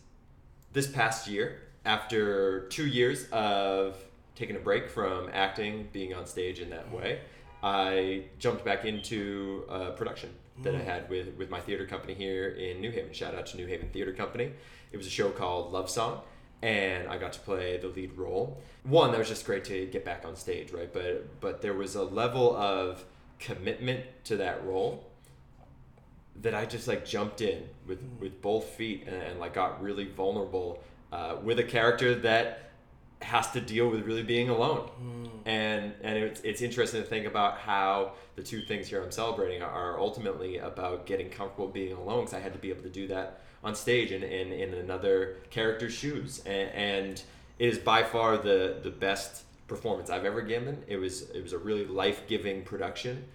this 0.71 0.85
past 0.85 1.27
year, 1.27 1.59
after 1.83 2.67
two 2.67 2.85
years 2.85 3.25
of 3.31 3.97
taking 4.35 4.55
a 4.55 4.59
break 4.59 4.87
from 4.87 5.31
acting, 5.33 5.89
being 5.91 6.13
on 6.13 6.27
stage 6.27 6.59
in 6.59 6.69
that 6.69 6.91
mm. 6.91 7.01
way, 7.01 7.21
I 7.63 8.25
jumped 8.37 8.63
back 8.63 8.85
into 8.85 9.65
a 9.67 9.93
production 9.93 10.29
that 10.61 10.75
I 10.75 10.81
mm. 10.81 10.85
had 10.85 11.09
with, 11.09 11.35
with 11.35 11.49
my 11.49 11.59
theater 11.59 11.87
company 11.87 12.13
here 12.13 12.49
in 12.49 12.79
New 12.79 12.91
Haven. 12.91 13.13
Shout 13.13 13.33
out 13.33 13.47
to 13.47 13.57
New 13.57 13.65
Haven 13.65 13.89
Theater 13.89 14.13
Company. 14.13 14.51
It 14.91 14.97
was 14.97 15.07
a 15.07 15.09
show 15.09 15.31
called 15.31 15.73
Love 15.73 15.89
Song, 15.89 16.21
and 16.61 17.07
I 17.07 17.17
got 17.17 17.33
to 17.33 17.39
play 17.39 17.77
the 17.77 17.87
lead 17.87 18.15
role. 18.15 18.61
One, 18.83 19.09
that 19.09 19.17
was 19.17 19.27
just 19.27 19.43
great 19.43 19.63
to 19.63 19.87
get 19.87 20.05
back 20.05 20.23
on 20.23 20.35
stage, 20.35 20.71
right? 20.71 20.93
But 20.93 21.41
but 21.41 21.63
there 21.63 21.73
was 21.73 21.95
a 21.95 22.03
level 22.03 22.55
of 22.55 23.03
commitment 23.39 24.03
to 24.25 24.37
that 24.37 24.65
role 24.65 25.05
that 26.41 26.53
I 26.53 26.65
just 26.65 26.87
like 26.87 27.05
jumped 27.05 27.41
in 27.41 27.63
with 27.87 27.99
with 28.19 28.41
both 28.41 28.65
feet 28.65 29.03
and, 29.07 29.15
and 29.15 29.39
like 29.39 29.53
got 29.53 29.81
really 29.81 30.05
vulnerable 30.05 30.83
uh, 31.11 31.37
with 31.43 31.59
a 31.59 31.63
character 31.63 32.15
that 32.15 32.69
has 33.21 33.51
to 33.51 33.59
deal 33.59 33.89
with 33.89 34.05
really 34.05 34.23
being 34.23 34.49
alone. 34.49 34.89
And 35.45 35.93
and 36.01 36.17
it's 36.17 36.41
it's 36.41 36.61
interesting 36.61 37.01
to 37.01 37.07
think 37.07 37.25
about 37.25 37.57
how 37.57 38.13
the 38.35 38.43
two 38.43 38.61
things 38.61 38.87
here 38.87 39.03
I'm 39.03 39.11
celebrating 39.11 39.61
are 39.61 39.99
ultimately 39.99 40.57
about 40.57 41.05
getting 41.05 41.29
comfortable 41.29 41.67
being 41.67 41.93
alone 41.93 42.25
because 42.25 42.33
I 42.33 42.39
had 42.39 42.53
to 42.53 42.59
be 42.59 42.69
able 42.69 42.83
to 42.83 42.89
do 42.89 43.07
that 43.07 43.41
on 43.63 43.75
stage 43.75 44.11
and 44.11 44.23
in, 44.23 44.53
in 44.53 44.73
another 44.73 45.37
character's 45.49 45.93
shoes. 45.93 46.41
And, 46.45 46.69
and 46.69 47.23
it 47.57 47.67
is 47.67 47.77
by 47.77 48.03
far 48.03 48.37
the 48.37 48.77
the 48.81 48.91
best 48.91 49.43
performance 49.69 50.09
I've 50.09 50.25
ever 50.25 50.41
given. 50.41 50.83
It 50.87 50.97
was 50.97 51.29
it 51.29 51.41
was 51.41 51.53
a 51.53 51.57
really 51.57 51.85
life 51.85 52.27
giving 52.27 52.63
production 52.63 53.25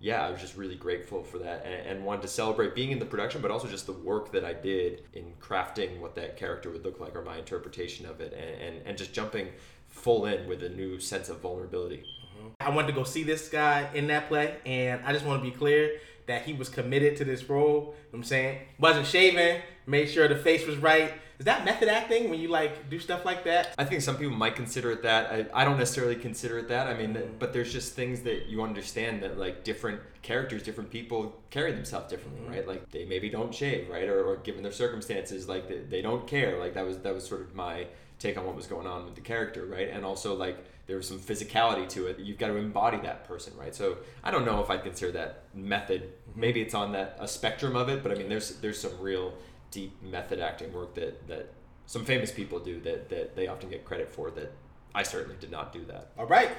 yeah, 0.00 0.24
I 0.24 0.30
was 0.30 0.40
just 0.40 0.56
really 0.56 0.76
grateful 0.76 1.24
for 1.24 1.38
that 1.38 1.64
and, 1.66 1.88
and 1.88 2.04
wanted 2.04 2.22
to 2.22 2.28
celebrate 2.28 2.74
being 2.74 2.92
in 2.92 2.98
the 2.98 3.04
production, 3.04 3.42
but 3.42 3.50
also 3.50 3.66
just 3.66 3.86
the 3.86 3.92
work 3.92 4.30
that 4.32 4.44
I 4.44 4.52
did 4.52 5.02
in 5.12 5.32
crafting 5.40 5.98
what 5.98 6.14
that 6.14 6.36
character 6.36 6.70
would 6.70 6.84
look 6.84 7.00
like 7.00 7.16
or 7.16 7.22
my 7.22 7.36
interpretation 7.36 8.06
of 8.06 8.20
it 8.20 8.32
and, 8.32 8.62
and, 8.62 8.86
and 8.86 8.98
just 8.98 9.12
jumping 9.12 9.48
full 9.88 10.26
in 10.26 10.46
with 10.46 10.62
a 10.62 10.68
new 10.68 11.00
sense 11.00 11.28
of 11.28 11.40
vulnerability. 11.40 12.04
Mm-hmm. 12.38 12.48
I 12.60 12.70
wanted 12.70 12.88
to 12.88 12.92
go 12.92 13.02
see 13.02 13.24
this 13.24 13.48
guy 13.48 13.88
in 13.92 14.06
that 14.08 14.28
play, 14.28 14.54
and 14.64 15.04
I 15.04 15.12
just 15.12 15.24
want 15.24 15.42
to 15.42 15.50
be 15.50 15.56
clear 15.56 15.98
that 16.28 16.42
he 16.42 16.52
was 16.52 16.68
committed 16.68 17.16
to 17.16 17.24
this 17.24 17.48
role. 17.48 17.66
You 17.66 17.74
know 17.74 17.92
what 18.10 18.18
I'm 18.18 18.24
saying 18.24 18.58
wasn't 18.78 19.06
shaving, 19.06 19.60
made 19.86 20.08
sure 20.08 20.28
the 20.28 20.36
face 20.36 20.66
was 20.66 20.76
right. 20.76 21.12
Is 21.38 21.44
that 21.44 21.64
method 21.64 21.88
acting 21.88 22.30
when 22.30 22.40
you 22.40 22.48
like 22.48 22.90
do 22.90 22.98
stuff 22.98 23.24
like 23.24 23.44
that? 23.44 23.72
I 23.78 23.84
think 23.84 24.02
some 24.02 24.16
people 24.16 24.36
might 24.36 24.56
consider 24.56 24.90
it 24.90 25.02
that. 25.04 25.50
I, 25.54 25.62
I 25.62 25.64
don't 25.64 25.78
necessarily 25.78 26.16
consider 26.16 26.58
it 26.58 26.68
that. 26.68 26.88
I 26.88 26.94
mean, 26.94 27.14
mm-hmm. 27.14 27.38
but 27.38 27.52
there's 27.52 27.72
just 27.72 27.94
things 27.94 28.22
that 28.22 28.46
you 28.46 28.62
understand 28.62 29.22
that 29.22 29.38
like 29.38 29.62
different 29.62 30.00
characters, 30.22 30.64
different 30.64 30.90
people 30.90 31.40
carry 31.50 31.72
themselves 31.72 32.10
differently, 32.10 32.42
mm-hmm. 32.42 32.52
right? 32.52 32.66
Like 32.66 32.90
they 32.90 33.04
maybe 33.04 33.30
don't 33.30 33.54
shave, 33.54 33.88
right? 33.88 34.08
Or, 34.08 34.24
or 34.24 34.36
given 34.38 34.62
their 34.62 34.72
circumstances, 34.72 35.48
like 35.48 35.68
they, 35.68 35.78
they 35.78 36.02
don't 36.02 36.26
care. 36.26 36.58
Like 36.58 36.74
that 36.74 36.84
was 36.84 36.98
that 36.98 37.14
was 37.14 37.26
sort 37.26 37.40
of 37.40 37.54
my 37.54 37.86
take 38.18 38.36
on 38.36 38.44
what 38.44 38.56
was 38.56 38.66
going 38.66 38.86
on 38.86 39.04
with 39.04 39.14
the 39.14 39.20
character, 39.20 39.64
right? 39.64 39.88
And 39.88 40.04
also 40.04 40.34
like 40.34 40.58
there 40.88 40.96
was 40.96 41.06
some 41.06 41.20
physicality 41.20 41.86
to 41.90 42.06
it. 42.06 42.18
You've 42.18 42.38
got 42.38 42.48
to 42.48 42.56
embody 42.56 42.96
that 43.02 43.28
person, 43.28 43.52
right? 43.56 43.74
So 43.74 43.98
I 44.24 44.30
don't 44.30 44.46
know 44.46 44.60
if 44.62 44.70
I'd 44.70 44.82
consider 44.82 45.12
that 45.12 45.44
method. 45.54 46.02
Mm-hmm. 46.02 46.40
Maybe 46.40 46.60
it's 46.62 46.74
on 46.74 46.92
that 46.92 47.16
a 47.20 47.28
spectrum 47.28 47.76
of 47.76 47.88
it, 47.90 48.02
but 48.02 48.10
I 48.10 48.16
mean, 48.16 48.28
there's 48.28 48.56
there's 48.56 48.80
some 48.80 48.98
real 48.98 49.34
deep 49.70 50.02
method 50.02 50.40
acting 50.40 50.72
work 50.72 50.94
that 50.94 51.28
that 51.28 51.52
some 51.86 52.04
famous 52.04 52.32
people 52.32 52.58
do 52.58 52.80
that 52.80 53.10
that 53.10 53.36
they 53.36 53.46
often 53.46 53.68
get 53.68 53.84
credit 53.84 54.08
for 54.08 54.30
that 54.32 54.50
I 54.94 55.02
certainly 55.02 55.36
did 55.38 55.50
not 55.50 55.72
do 55.72 55.84
that. 55.84 56.10
All 56.18 56.26
right. 56.26 56.50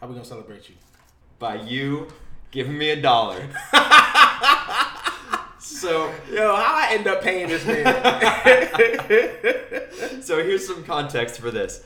How 0.00 0.08
we 0.08 0.14
gonna 0.14 0.24
celebrate 0.24 0.68
you? 0.68 0.74
By 1.38 1.62
you 1.62 2.08
giving 2.50 2.76
me 2.76 2.90
a 2.90 3.00
dollar. 3.00 3.48
so 5.62 6.12
Yo, 6.30 6.54
how 6.54 6.76
I 6.76 6.88
end 6.92 7.06
up 7.06 7.22
paying 7.22 7.48
this 7.48 7.64
man? 7.64 7.84
so 10.22 10.42
here's 10.42 10.66
some 10.66 10.84
context 10.84 11.40
for 11.40 11.50
this. 11.50 11.82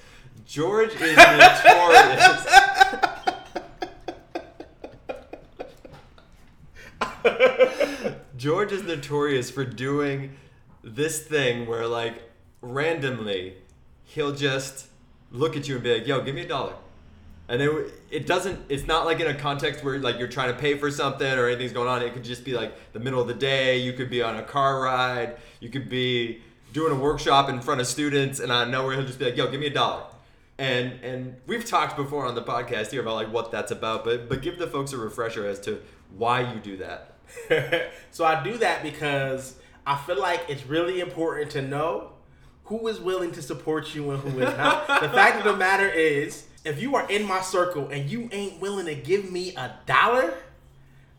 George 0.47 0.95
is 0.95 1.17
notorious. 1.17 2.47
George 8.37 8.73
is 8.73 8.83
notorious 8.85 9.51
for 9.51 9.65
doing 9.65 10.37
this 10.85 11.23
thing 11.23 11.67
where, 11.67 11.87
like, 11.87 12.23
randomly, 12.61 13.55
he'll 14.05 14.35
just 14.35 14.87
look 15.33 15.57
at 15.57 15.69
you 15.69 15.75
and 15.75 15.85
be 15.85 15.95
like, 15.95 16.07
"Yo, 16.07 16.23
give 16.23 16.35
me 16.35 16.43
a 16.43 16.49
dollar," 16.49 16.75
and 17.49 17.63
it 17.63 17.95
it 18.11 18.27
doesn't. 18.27 18.61
It's 18.69 18.87
not 18.87 19.05
like 19.05 19.21
in 19.21 19.27
a 19.27 19.35
context 19.35 19.85
where 19.85 19.99
like 19.99 20.19
you're 20.19 20.29
trying 20.29 20.53
to 20.53 20.59
pay 20.59 20.77
for 20.77 20.91
something 20.91 21.33
or 21.33 21.49
anything's 21.49 21.73
going 21.73 21.89
on. 21.89 22.03
It 22.03 22.13
could 22.13 22.25
just 22.25 22.45
be 22.45 22.55
like 22.55 22.93
the 22.93 23.01
middle 23.01 23.21
of 23.21 23.29
the 23.29 23.35
day. 23.35 23.79
You 23.79 23.93
could 23.93 24.11
be 24.11 24.23
on 24.23 24.37
a 24.37 24.43
car 24.43 24.81
ride. 24.81 25.37
You 25.61 25.69
could 25.69 25.89
be 25.89 26.43
doing 26.73 26.93
a 26.93 26.97
workshop 26.97 27.49
in 27.49 27.61
front 27.61 27.81
of 27.81 27.87
students, 27.87 28.41
and 28.41 28.51
out 28.51 28.65
of 28.65 28.69
nowhere 28.71 28.97
he'll 28.97 29.07
just 29.07 29.19
be 29.19 29.27
like, 29.27 29.37
"Yo, 29.37 29.51
give 29.51 29.61
me 29.61 29.67
a 29.67 29.75
dollar." 29.75 30.05
And 30.59 31.01
and 31.03 31.37
we've 31.47 31.65
talked 31.65 31.97
before 31.97 32.27
on 32.27 32.35
the 32.35 32.43
podcast 32.43 32.91
here 32.91 33.03
about 33.03 33.15
like 33.15 33.33
what 33.33 33.51
that's 33.51 33.71
about, 33.71 34.05
but 34.05 34.29
but 34.29 34.43
give 34.43 34.59
the 34.59 34.67
folks 34.67 34.93
a 34.93 34.97
refresher 34.97 35.47
as 35.47 35.61
to 35.61 35.81
why 36.17 36.53
you 36.53 36.61
do 36.61 36.79
that. 36.79 37.13
so 38.11 38.25
I 38.25 38.43
do 38.43 38.59
that 38.59 38.83
because 38.83 39.57
I 39.87 39.97
feel 39.97 40.19
like 40.19 40.45
it's 40.49 40.67
really 40.67 41.01
important 41.01 41.51
to 41.53 41.63
know 41.63 42.11
who 42.65 42.89
is 42.89 42.99
willing 43.01 43.31
to 43.33 43.43
support 43.43 43.95
you 43.95 44.11
and 44.11 44.21
who 44.21 44.41
is 44.41 44.57
not. 44.57 44.87
the 45.01 45.09
fact 45.09 45.39
of 45.39 45.45
the 45.45 45.57
matter 45.57 45.89
is, 45.89 46.46
if 46.67 46.83
you 46.83 46.97
are 46.97 47.09
in 47.09 47.25
my 47.25 47.41
circle 47.41 47.89
and 47.89 48.11
you 48.11 48.29
ain't 48.33 48.61
willing 48.61 48.87
to 48.87 48.95
give 48.95 49.31
me 49.31 49.55
a 49.55 49.73
dollar, 49.87 50.35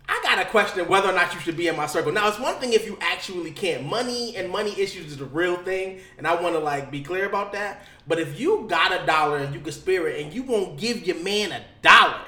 I 0.09 0.19
gotta 0.23 0.45
question 0.45 0.87
whether 0.87 1.09
or 1.09 1.13
not 1.13 1.33
you 1.33 1.39
should 1.39 1.57
be 1.57 1.67
in 1.67 1.75
my 1.75 1.87
circle. 1.87 2.11
Now, 2.11 2.27
it's 2.27 2.39
one 2.39 2.55
thing 2.55 2.73
if 2.73 2.85
you 2.85 2.97
actually 3.01 3.51
can't. 3.51 3.85
Money 3.85 4.35
and 4.35 4.49
money 4.49 4.71
issues 4.79 5.11
is 5.11 5.21
a 5.21 5.25
real 5.25 5.57
thing, 5.57 5.99
and 6.17 6.27
I 6.27 6.41
want 6.41 6.55
to 6.55 6.59
like 6.59 6.91
be 6.91 7.01
clear 7.01 7.25
about 7.25 7.53
that. 7.53 7.81
But 8.07 8.19
if 8.19 8.39
you 8.39 8.65
got 8.69 8.91
a 8.91 9.05
dollar 9.05 9.37
and 9.37 9.53
you 9.53 9.59
can 9.59 9.71
spare 9.71 10.07
it, 10.07 10.23
and 10.23 10.33
you 10.33 10.43
won't 10.43 10.77
give 10.77 11.05
your 11.05 11.21
man 11.23 11.51
a 11.51 11.61
dollar, 11.81 12.21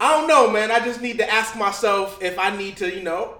I 0.00 0.12
don't 0.12 0.28
know, 0.28 0.50
man. 0.50 0.70
I 0.70 0.78
just 0.80 1.00
need 1.00 1.18
to 1.18 1.32
ask 1.32 1.56
myself 1.56 2.22
if 2.22 2.38
I 2.38 2.56
need 2.56 2.76
to, 2.78 2.94
you 2.94 3.02
know, 3.02 3.38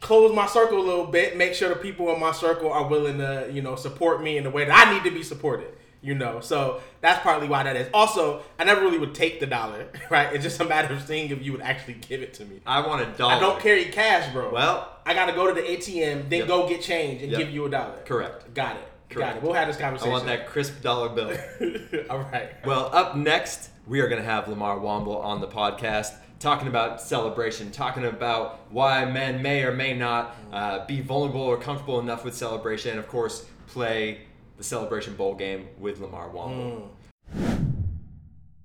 close 0.00 0.34
my 0.34 0.46
circle 0.46 0.78
a 0.78 0.86
little 0.86 1.06
bit, 1.06 1.36
make 1.36 1.54
sure 1.54 1.68
the 1.68 1.76
people 1.76 2.12
in 2.12 2.18
my 2.18 2.32
circle 2.32 2.72
are 2.72 2.88
willing 2.88 3.18
to, 3.18 3.48
you 3.52 3.62
know, 3.62 3.76
support 3.76 4.22
me 4.22 4.36
in 4.36 4.42
the 4.42 4.50
way 4.50 4.64
that 4.64 4.86
I 4.86 4.92
need 4.92 5.04
to 5.04 5.12
be 5.12 5.22
supported. 5.22 5.68
You 6.04 6.14
know, 6.16 6.40
so 6.40 6.80
that's 7.00 7.20
partly 7.22 7.46
why 7.48 7.62
that 7.62 7.76
is. 7.76 7.88
Also, 7.94 8.42
I 8.58 8.64
never 8.64 8.80
really 8.80 8.98
would 8.98 9.14
take 9.14 9.38
the 9.38 9.46
dollar, 9.46 9.86
right? 10.10 10.34
It's 10.34 10.42
just 10.42 10.60
a 10.60 10.64
matter 10.64 10.92
of 10.92 11.00
seeing 11.02 11.30
if 11.30 11.40
you 11.42 11.52
would 11.52 11.60
actually 11.60 11.94
give 11.94 12.22
it 12.22 12.34
to 12.34 12.44
me. 12.44 12.60
I 12.66 12.84
want 12.84 13.02
a 13.02 13.06
dollar. 13.16 13.34
I 13.34 13.38
don't 13.38 13.60
carry 13.60 13.84
cash, 13.84 14.32
bro. 14.32 14.52
Well, 14.52 14.98
I 15.06 15.14
gotta 15.14 15.32
go 15.32 15.46
to 15.46 15.54
the 15.54 15.60
ATM, 15.62 16.28
then 16.28 16.40
Yep. 16.40 16.48
go 16.48 16.68
get 16.68 16.82
change 16.82 17.22
and 17.22 17.30
Yep. 17.30 17.38
give 17.40 17.50
you 17.50 17.66
a 17.66 17.70
dollar. 17.70 17.98
Correct. 18.04 18.52
Got 18.52 18.76
it. 18.76 18.82
Got 19.10 19.14
Correct. 19.16 19.36
it. 19.36 19.42
We'll 19.44 19.52
have 19.52 19.68
this 19.68 19.76
conversation. 19.76 20.10
I 20.10 20.12
want 20.12 20.26
that 20.26 20.48
crisp 20.48 20.82
dollar 20.82 21.08
bill. 21.10 21.36
All 22.10 22.18
right. 22.32 22.50
Well, 22.66 22.90
up 22.92 23.14
next, 23.16 23.70
we 23.86 24.00
are 24.00 24.08
going 24.08 24.20
to 24.20 24.26
have 24.28 24.46
Lamarr 24.46 24.80
Womble 24.80 25.22
on 25.22 25.40
the 25.40 25.46
podcast 25.48 26.14
talking 26.40 26.66
about 26.66 27.00
celebration, 27.00 27.70
talking 27.70 28.04
about 28.06 28.58
why 28.70 29.04
men 29.04 29.40
may 29.40 29.62
or 29.62 29.70
may 29.72 29.92
not 29.94 30.34
uh, 30.52 30.84
be 30.86 31.00
vulnerable 31.00 31.42
or 31.42 31.56
comfortable 31.58 32.00
enough 32.00 32.24
with 32.24 32.34
celebration, 32.34 32.90
and 32.90 32.98
of 32.98 33.06
course, 33.06 33.46
play 33.68 34.22
the 34.62 34.68
Celebration 34.68 35.16
Bowl 35.16 35.34
game 35.34 35.66
with 35.76 35.98
Lamarr 35.98 36.32
Womble. 36.32 36.88
Mm. 37.36 37.66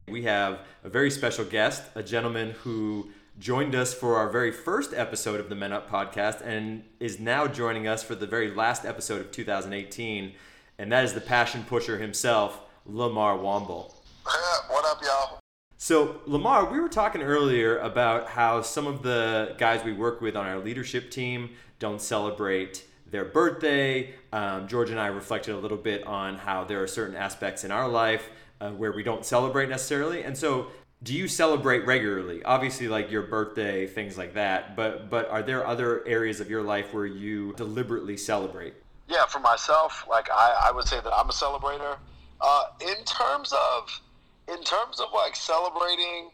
We 0.07 0.21
have 0.25 0.59
a 0.83 0.89
very 0.89 1.09
special 1.09 1.43
guest, 1.43 1.81
a 1.95 2.03
gentleman 2.03 2.51
who 2.61 3.09
joined 3.39 3.73
us 3.73 3.95
for 3.95 4.15
our 4.15 4.29
very 4.29 4.51
first 4.51 4.93
episode 4.93 5.39
of 5.39 5.49
the 5.49 5.55
Men 5.55 5.73
Up 5.73 5.89
podcast 5.89 6.41
and 6.41 6.83
is 6.99 7.19
now 7.19 7.47
joining 7.47 7.87
us 7.87 8.03
for 8.03 8.13
the 8.13 8.27
very 8.27 8.53
last 8.53 8.85
episode 8.85 9.21
of 9.21 9.31
2018, 9.31 10.33
and 10.77 10.91
that 10.91 11.03
is 11.03 11.13
the 11.13 11.21
passion 11.21 11.65
pusher 11.67 11.97
himself, 11.97 12.61
Lamarr 12.87 13.39
Womble. 13.39 13.91
what 14.69 14.85
up, 14.85 15.01
y'all? 15.01 15.39
So, 15.77 16.21
Lamarr, 16.27 16.71
we 16.71 16.79
were 16.79 16.89
talking 16.89 17.23
earlier 17.23 17.79
about 17.79 18.27
how 18.27 18.61
some 18.61 18.85
of 18.85 19.01
the 19.01 19.55
guys 19.57 19.83
we 19.83 19.93
work 19.93 20.21
with 20.21 20.35
on 20.35 20.45
our 20.45 20.59
leadership 20.59 21.09
team 21.09 21.55
don't 21.79 21.99
celebrate 21.99 22.85
their 23.11 23.25
birthday. 23.25 24.13
Um, 24.31 24.67
George 24.67 24.89
and 24.89 24.99
I 24.99 25.07
reflected 25.07 25.55
a 25.55 25.57
little 25.57 25.77
bit 25.77 26.05
on 26.05 26.35
how 26.35 26.63
there 26.63 26.81
are 26.83 26.87
certain 26.87 27.15
aspects 27.15 27.63
in 27.63 27.71
our 27.71 27.87
life 27.87 28.29
uh, 28.59 28.71
where 28.71 28.91
we 28.91 29.03
don't 29.03 29.25
celebrate 29.25 29.69
necessarily. 29.69 30.23
And 30.23 30.37
so, 30.37 30.67
do 31.03 31.13
you 31.13 31.27
celebrate 31.27 31.85
regularly? 31.85 32.43
Obviously, 32.43 32.87
like 32.87 33.11
your 33.11 33.23
birthday, 33.23 33.85
things 33.85 34.17
like 34.17 34.33
that. 34.33 34.75
But 34.75 35.09
but 35.09 35.29
are 35.29 35.43
there 35.43 35.65
other 35.65 36.05
areas 36.07 36.39
of 36.39 36.49
your 36.49 36.63
life 36.63 36.93
where 36.93 37.05
you 37.05 37.53
deliberately 37.53 38.17
celebrate? 38.17 38.73
Yeah, 39.07 39.25
for 39.27 39.39
myself, 39.39 40.05
like 40.09 40.29
I, 40.31 40.69
I 40.69 40.71
would 40.71 40.87
say 40.87 40.99
that 41.01 41.13
I'm 41.13 41.29
a 41.29 41.33
celebrator. 41.33 41.97
Uh, 42.41 42.63
in 42.81 43.03
terms 43.05 43.53
of, 43.53 44.01
in 44.47 44.63
terms 44.63 44.99
of 44.99 45.07
like 45.13 45.35
celebrating 45.35 46.29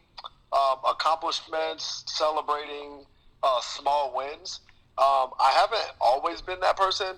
um, 0.53 0.77
accomplishments, 0.87 2.03
celebrating 2.07 3.05
uh, 3.41 3.59
small 3.61 4.13
wins. 4.15 4.61
Um, 4.97 5.31
I 5.39 5.51
haven't 5.55 5.95
always 5.99 6.41
been 6.41 6.59
that 6.59 6.77
person, 6.77 7.15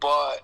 but 0.00 0.42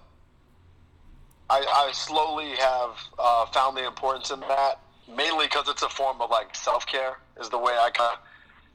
I, 1.51 1.89
I 1.89 1.91
slowly 1.93 2.51
have 2.51 2.91
uh, 3.19 3.47
found 3.47 3.77
the 3.77 3.85
importance 3.87 4.31
in 4.31 4.41
that. 4.41 4.79
Mainly 5.09 5.47
because 5.47 5.69
it's 5.69 5.83
a 5.83 5.89
form 5.89 6.21
of 6.21 6.31
like 6.31 6.55
self 6.55 6.87
care 6.87 7.19
is 7.41 7.49
the 7.51 7.59
way 7.59 7.73
I 7.73 7.91
kind 7.91 8.17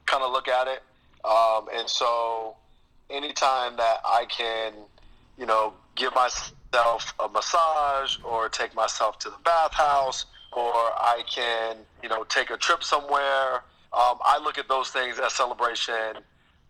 kind 0.04 0.22
of 0.22 0.30
look 0.30 0.46
at 0.48 0.68
it. 0.68 0.82
Um, 1.24 1.68
and 1.74 1.88
so, 1.88 2.56
anytime 3.08 3.76
that 3.78 4.00
I 4.04 4.26
can, 4.28 4.74
you 5.38 5.46
know, 5.46 5.72
give 5.94 6.14
myself 6.14 7.14
a 7.18 7.28
massage 7.28 8.18
or 8.22 8.50
take 8.50 8.74
myself 8.74 9.18
to 9.20 9.30
the 9.30 9.38
bathhouse 9.42 10.26
or 10.52 10.74
I 10.74 11.22
can, 11.26 11.78
you 12.02 12.10
know, 12.10 12.24
take 12.24 12.50
a 12.50 12.58
trip 12.58 12.84
somewhere, 12.84 13.62
um, 13.92 14.18
I 14.22 14.38
look 14.42 14.58
at 14.58 14.68
those 14.68 14.90
things 14.90 15.18
as 15.18 15.32
celebration 15.32 16.18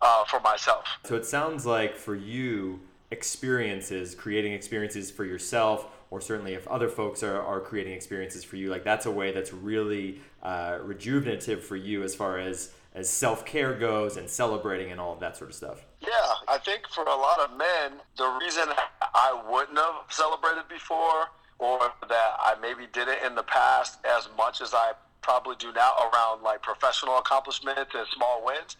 uh, 0.01 0.25
for 0.25 0.39
myself. 0.39 0.85
So 1.03 1.15
it 1.15 1.25
sounds 1.25 1.65
like 1.65 1.95
for 1.95 2.15
you, 2.15 2.81
experiences, 3.11 4.15
creating 4.15 4.53
experiences 4.53 5.11
for 5.11 5.25
yourself, 5.25 5.87
or 6.09 6.21
certainly 6.21 6.53
if 6.53 6.67
other 6.67 6.89
folks 6.89 7.23
are, 7.23 7.41
are 7.41 7.59
creating 7.59 7.93
experiences 7.93 8.43
for 8.43 8.55
you, 8.55 8.69
like 8.69 8.83
that's 8.83 9.05
a 9.05 9.11
way 9.11 9.31
that's 9.31 9.53
really 9.53 10.21
uh, 10.43 10.77
rejuvenative 10.83 11.61
for 11.61 11.75
you 11.75 12.03
as 12.03 12.15
far 12.15 12.39
as 12.39 12.71
as 12.95 13.07
self 13.07 13.45
care 13.45 13.75
goes 13.75 14.17
and 14.17 14.27
celebrating 14.27 14.91
and 14.91 14.99
all 14.99 15.13
of 15.13 15.19
that 15.19 15.37
sort 15.37 15.51
of 15.51 15.55
stuff. 15.55 15.85
Yeah, 16.01 16.07
I 16.47 16.57
think 16.57 16.87
for 16.87 17.03
a 17.03 17.15
lot 17.15 17.39
of 17.39 17.55
men, 17.55 17.99
the 18.17 18.27
reason 18.41 18.63
I 19.01 19.39
wouldn't 19.49 19.77
have 19.77 19.95
celebrated 20.09 20.67
before 20.67 21.29
or 21.59 21.79
that 22.09 22.35
I 22.39 22.55
maybe 22.61 22.87
did 22.91 23.07
it 23.07 23.19
in 23.25 23.35
the 23.35 23.43
past 23.43 23.99
as 24.05 24.29
much 24.37 24.61
as 24.61 24.73
I 24.73 24.93
probably 25.21 25.55
do 25.59 25.71
now 25.73 25.91
around 26.11 26.41
like 26.41 26.61
professional 26.61 27.17
accomplishments 27.17 27.93
and 27.93 28.07
small 28.15 28.43
wins 28.45 28.77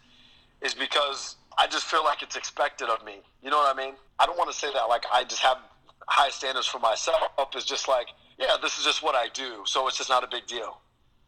is 0.62 0.74
because 0.74 1.36
I 1.56 1.66
just 1.66 1.86
feel 1.86 2.04
like 2.04 2.22
it's 2.22 2.36
expected 2.36 2.88
of 2.88 3.04
me. 3.04 3.20
You 3.42 3.50
know 3.50 3.58
what 3.58 3.74
I 3.74 3.78
mean? 3.78 3.94
I 4.18 4.26
don't 4.26 4.38
want 4.38 4.50
to 4.50 4.56
say 4.56 4.68
that 4.72 4.88
like 4.88 5.04
I 5.12 5.24
just 5.24 5.42
have 5.42 5.58
high 6.06 6.30
standards 6.30 6.66
for 6.66 6.78
myself. 6.78 7.30
It's 7.54 7.64
just 7.64 7.88
like, 7.88 8.08
yeah, 8.38 8.56
this 8.62 8.78
is 8.78 8.84
just 8.84 9.02
what 9.02 9.14
I 9.14 9.28
do, 9.32 9.62
so 9.64 9.88
it's 9.88 9.98
just 9.98 10.08
not 10.08 10.24
a 10.24 10.28
big 10.28 10.46
deal. 10.46 10.80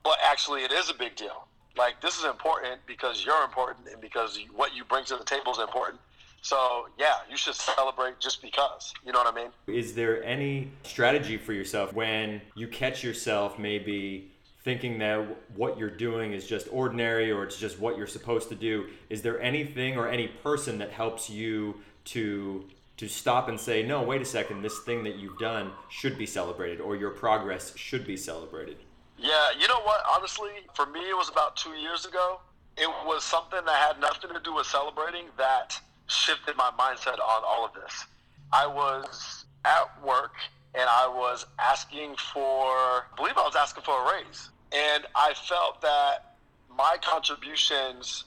But 0.02 0.18
actually, 0.24 0.62
it 0.62 0.72
is 0.72 0.90
a 0.90 0.94
big 0.94 1.16
deal. 1.16 1.46
Like 1.76 2.00
this 2.00 2.18
is 2.18 2.24
important 2.24 2.80
because 2.86 3.24
you're 3.24 3.42
important 3.44 3.88
and 3.88 4.00
because 4.00 4.38
what 4.54 4.74
you 4.74 4.84
bring 4.84 5.04
to 5.06 5.16
the 5.16 5.24
table 5.24 5.52
is 5.52 5.58
important. 5.58 6.00
So 6.42 6.88
yeah, 6.98 7.14
you 7.28 7.36
should 7.36 7.54
celebrate 7.54 8.18
just 8.18 8.42
because. 8.42 8.92
You 9.04 9.12
know 9.12 9.18
what 9.22 9.32
I 9.32 9.36
mean? 9.36 9.50
Is 9.66 9.94
there 9.94 10.22
any 10.24 10.70
strategy 10.84 11.36
for 11.36 11.52
yourself 11.52 11.92
when 11.92 12.40
you 12.54 12.68
catch 12.68 13.04
yourself 13.04 13.58
maybe 13.58 14.29
thinking 14.62 14.98
that 14.98 15.26
what 15.56 15.78
you're 15.78 15.90
doing 15.90 16.32
is 16.32 16.46
just 16.46 16.68
ordinary 16.70 17.30
or 17.30 17.44
it's 17.44 17.56
just 17.56 17.78
what 17.78 17.96
you're 17.96 18.06
supposed 18.06 18.48
to 18.50 18.54
do? 18.54 18.86
Is 19.08 19.22
there 19.22 19.40
anything 19.40 19.96
or 19.96 20.08
any 20.08 20.28
person 20.28 20.78
that 20.78 20.90
helps 20.90 21.30
you 21.30 21.80
to 22.06 22.68
to 22.96 23.08
stop 23.08 23.48
and 23.48 23.58
say, 23.58 23.82
"No, 23.82 24.02
wait 24.02 24.20
a 24.20 24.26
second, 24.26 24.60
this 24.60 24.80
thing 24.80 25.04
that 25.04 25.16
you've 25.16 25.38
done 25.38 25.72
should 25.88 26.18
be 26.18 26.26
celebrated 26.26 26.82
or 26.82 26.96
your 26.96 27.10
progress 27.10 27.74
should 27.76 28.06
be 28.06 28.16
celebrated." 28.16 28.76
Yeah, 29.16 29.50
you 29.58 29.68
know 29.68 29.80
what? 29.80 30.02
Honestly, 30.14 30.50
for 30.74 30.86
me, 30.86 31.00
it 31.08 31.16
was 31.16 31.30
about 31.30 31.56
two 31.56 31.72
years 31.72 32.04
ago. 32.04 32.40
It 32.76 32.88
was 33.04 33.24
something 33.24 33.64
that 33.64 33.76
had 33.76 34.00
nothing 34.00 34.30
to 34.32 34.40
do 34.40 34.54
with 34.54 34.66
celebrating 34.66 35.26
that 35.38 35.80
shifted 36.08 36.56
my 36.56 36.70
mindset 36.78 37.18
on 37.18 37.42
all 37.44 37.64
of 37.64 37.72
this. 37.74 38.06
I 38.52 38.66
was 38.66 39.44
at 39.64 40.02
work 40.02 40.32
and 40.74 40.88
I 40.88 41.08
was 41.08 41.46
asking 41.58 42.16
for, 42.32 42.42
I 42.42 43.02
believe 43.16 43.36
I 43.36 43.42
was 43.42 43.56
asking 43.56 43.82
for 43.82 43.94
a 43.94 44.14
raise. 44.14 44.50
And 44.72 45.04
I 45.14 45.34
felt 45.34 45.82
that 45.82 46.36
my 46.76 46.96
contributions 47.02 48.24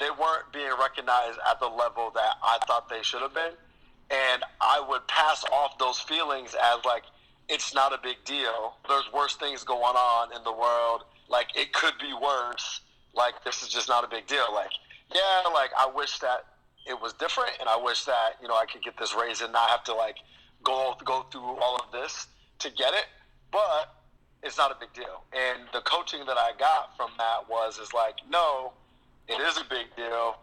they 0.00 0.10
weren't 0.10 0.50
being 0.52 0.72
recognized 0.80 1.38
at 1.48 1.60
the 1.60 1.68
level 1.68 2.10
that 2.14 2.36
I 2.42 2.58
thought 2.66 2.88
they 2.88 3.02
should 3.02 3.20
have 3.20 3.34
been. 3.34 3.52
And 4.10 4.42
I 4.60 4.82
would 4.88 5.06
pass 5.06 5.44
off 5.52 5.78
those 5.78 6.00
feelings 6.00 6.56
as 6.60 6.84
like, 6.84 7.04
it's 7.48 7.74
not 7.74 7.92
a 7.92 7.98
big 8.02 8.16
deal. 8.24 8.74
There's 8.88 9.04
worse 9.12 9.36
things 9.36 9.62
going 9.62 9.82
on 9.82 10.34
in 10.34 10.42
the 10.42 10.52
world. 10.52 11.04
Like, 11.28 11.48
it 11.54 11.72
could 11.72 11.94
be 12.00 12.12
worse. 12.14 12.80
Like, 13.14 13.44
this 13.44 13.62
is 13.62 13.68
just 13.68 13.88
not 13.88 14.02
a 14.02 14.08
big 14.08 14.26
deal. 14.26 14.46
Like, 14.52 14.70
yeah, 15.14 15.48
like, 15.52 15.70
I 15.78 15.90
wish 15.94 16.18
that 16.20 16.46
it 16.86 17.00
was 17.00 17.12
different 17.12 17.52
and 17.60 17.68
I 17.68 17.76
wish 17.76 18.04
that, 18.04 18.36
you 18.40 18.48
know, 18.48 18.54
I 18.54 18.64
could 18.66 18.82
get 18.82 18.96
this 18.98 19.14
raise 19.14 19.42
and 19.42 19.52
not 19.52 19.68
have 19.68 19.84
to, 19.84 19.94
like, 19.94 20.16
go, 20.62 20.94
go 21.04 21.26
through 21.30 21.58
all 21.60 21.76
of 21.76 21.92
this 21.92 22.26
to 22.60 22.70
get 22.70 22.94
it. 22.94 23.06
But 23.50 23.94
it's 24.42 24.56
not 24.56 24.70
a 24.70 24.76
big 24.78 24.92
deal. 24.92 25.24
And 25.32 25.68
the 25.72 25.80
coaching 25.80 26.20
that 26.26 26.36
I 26.36 26.52
got 26.58 26.96
from 26.96 27.10
that 27.18 27.48
was, 27.48 27.78
is 27.78 27.92
like, 27.92 28.16
no, 28.28 28.72
it 29.28 29.40
is 29.40 29.58
a 29.58 29.64
big 29.68 29.94
deal. 29.96 30.36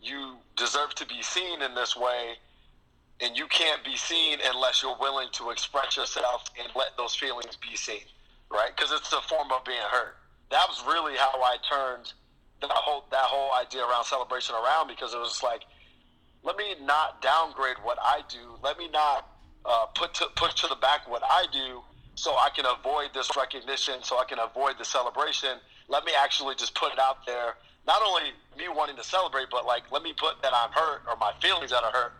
You 0.00 0.36
deserve 0.56 0.94
to 0.96 1.06
be 1.06 1.22
seen 1.22 1.62
in 1.62 1.74
this 1.74 1.96
way, 1.96 2.34
and 3.20 3.36
you 3.36 3.46
can't 3.46 3.84
be 3.84 3.96
seen 3.96 4.38
unless 4.52 4.82
you're 4.82 4.96
willing 4.98 5.28
to 5.32 5.50
express 5.50 5.96
yourself 5.96 6.44
and 6.58 6.72
let 6.74 6.96
those 6.96 7.14
feelings 7.14 7.56
be 7.56 7.76
seen, 7.76 8.06
right? 8.50 8.70
Because 8.74 8.92
it's 8.92 9.12
a 9.12 9.20
form 9.22 9.52
of 9.52 9.64
being 9.64 9.78
hurt. 9.90 10.16
That 10.50 10.64
was 10.68 10.82
really 10.86 11.16
how 11.16 11.42
I 11.42 11.56
turned 11.68 12.12
that 12.60 12.70
whole 12.70 13.04
that 13.10 13.24
whole 13.24 13.54
idea 13.58 13.82
around 13.82 14.04
celebration 14.04 14.54
around 14.54 14.88
because 14.88 15.14
it 15.14 15.18
was 15.18 15.42
like, 15.42 15.62
let 16.42 16.56
me 16.56 16.74
not 16.82 17.22
downgrade 17.22 17.76
what 17.82 17.98
I 18.02 18.20
do. 18.28 18.58
Let 18.62 18.78
me 18.78 18.88
not 18.88 19.26
uh, 19.64 19.86
put 19.94 20.14
to 20.14 20.26
put 20.36 20.56
to 20.56 20.66
the 20.68 20.76
back 20.76 21.08
what 21.08 21.22
I 21.24 21.46
do, 21.52 21.82
so 22.14 22.32
I 22.32 22.50
can 22.54 22.66
avoid 22.66 23.10
this 23.14 23.30
recognition, 23.36 24.02
so 24.02 24.18
I 24.18 24.24
can 24.24 24.38
avoid 24.38 24.74
the 24.78 24.84
celebration. 24.84 25.58
Let 25.88 26.04
me 26.04 26.12
actually 26.20 26.54
just 26.54 26.74
put 26.74 26.92
it 26.92 26.98
out 26.98 27.26
there 27.26 27.54
not 27.86 28.02
only 28.06 28.32
me 28.56 28.68
wanting 28.68 28.96
to 28.96 29.04
celebrate, 29.04 29.46
but 29.50 29.66
like 29.66 29.82
let 29.90 30.02
me 30.02 30.12
put 30.16 30.40
that 30.42 30.52
I'm 30.54 30.70
hurt 30.72 31.02
or 31.08 31.16
my 31.16 31.32
feelings 31.40 31.70
that 31.70 31.82
are 31.82 31.92
hurt. 31.92 32.12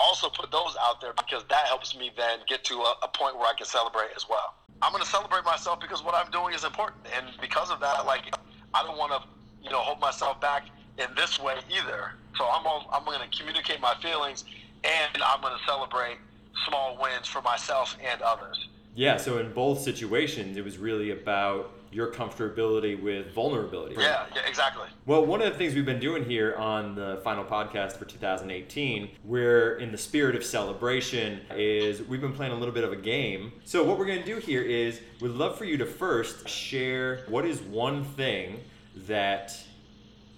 Also 0.00 0.28
put 0.28 0.52
those 0.52 0.76
out 0.80 1.00
there 1.00 1.12
because 1.16 1.44
that 1.50 1.66
helps 1.66 1.96
me 1.96 2.12
then 2.16 2.38
get 2.46 2.62
to 2.64 2.74
a, 2.74 2.94
a 3.02 3.08
point 3.08 3.36
where 3.36 3.48
I 3.48 3.54
can 3.56 3.66
celebrate 3.66 4.10
as 4.14 4.28
well. 4.28 4.54
I'm 4.80 4.92
going 4.92 5.02
to 5.02 5.08
celebrate 5.10 5.44
myself 5.44 5.80
because 5.80 6.04
what 6.04 6.14
I'm 6.14 6.30
doing 6.30 6.54
is 6.54 6.62
important, 6.62 7.00
and 7.16 7.26
because 7.40 7.70
of 7.70 7.80
that, 7.80 8.06
like 8.06 8.32
I 8.74 8.82
don't 8.84 8.96
want 8.96 9.10
to, 9.12 9.26
you 9.60 9.70
know, 9.70 9.80
hold 9.80 10.00
myself 10.00 10.40
back 10.40 10.66
in 10.98 11.06
this 11.16 11.40
way 11.40 11.56
either. 11.68 12.12
So 12.36 12.44
I'm 12.44 12.64
all, 12.64 12.88
I'm 12.92 13.04
going 13.04 13.18
to 13.18 13.36
communicate 13.36 13.80
my 13.80 13.94
feelings, 14.00 14.44
and 14.84 15.22
I'm 15.22 15.40
going 15.40 15.56
to 15.58 15.64
celebrate 15.66 16.18
small 16.66 16.98
wins 17.00 17.26
for 17.26 17.42
myself 17.42 17.96
and 18.02 18.20
others. 18.22 18.68
Yeah. 18.94 19.16
So 19.16 19.38
in 19.38 19.52
both 19.52 19.80
situations, 19.80 20.56
it 20.56 20.64
was 20.64 20.78
really 20.78 21.10
about 21.10 21.72
your 21.90 22.12
comfortability 22.12 23.00
with 23.00 23.32
vulnerability. 23.32 23.94
Yeah, 23.98 24.26
yeah, 24.34 24.42
exactly. 24.46 24.86
Well, 25.06 25.24
one 25.24 25.40
of 25.40 25.50
the 25.50 25.58
things 25.58 25.74
we've 25.74 25.86
been 25.86 26.00
doing 26.00 26.24
here 26.24 26.54
on 26.56 26.94
the 26.94 27.20
final 27.24 27.44
podcast 27.44 27.92
for 27.92 28.04
2018, 28.04 29.10
we're 29.24 29.76
in 29.76 29.90
the 29.90 29.98
spirit 29.98 30.36
of 30.36 30.44
celebration, 30.44 31.40
is 31.56 32.02
we've 32.02 32.20
been 32.20 32.32
playing 32.32 32.52
a 32.52 32.56
little 32.56 32.74
bit 32.74 32.84
of 32.84 32.92
a 32.92 32.96
game. 32.96 33.52
So, 33.64 33.84
what 33.84 33.98
we're 33.98 34.06
going 34.06 34.20
to 34.20 34.26
do 34.26 34.36
here 34.36 34.62
is 34.62 35.00
we'd 35.20 35.30
love 35.30 35.56
for 35.56 35.64
you 35.64 35.78
to 35.78 35.86
first 35.86 36.48
share 36.48 37.24
what 37.28 37.46
is 37.46 37.62
one 37.62 38.04
thing 38.04 38.60
that 39.06 39.56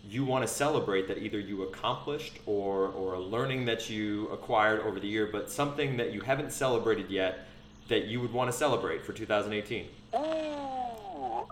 you 0.05 0.25
want 0.25 0.47
to 0.47 0.53
celebrate 0.53 1.09
that 1.09 1.19
either 1.19 1.39
you 1.39 1.63
accomplished 1.63 2.39
or, 2.47 2.89
or 2.89 3.15
a 3.15 3.21
learning 3.21 3.65
that 3.67 3.89
you 3.91 4.29
acquired 4.29 4.81
over 4.81 4.99
the 4.99 5.07
year, 5.07 5.29
but 5.31 5.51
something 5.51 5.97
that 5.99 6.13
you 6.13 6.21
haven't 6.21 6.53
celebrated 6.53 7.11
yet 7.11 7.47
that 7.89 8.07
you 8.07 8.21
would 8.21 8.33
want 8.33 8.51
to 8.51 8.57
celebrate 8.57 9.05
for 9.05 9.13
2018? 9.13 9.87
Ooh 10.15 10.61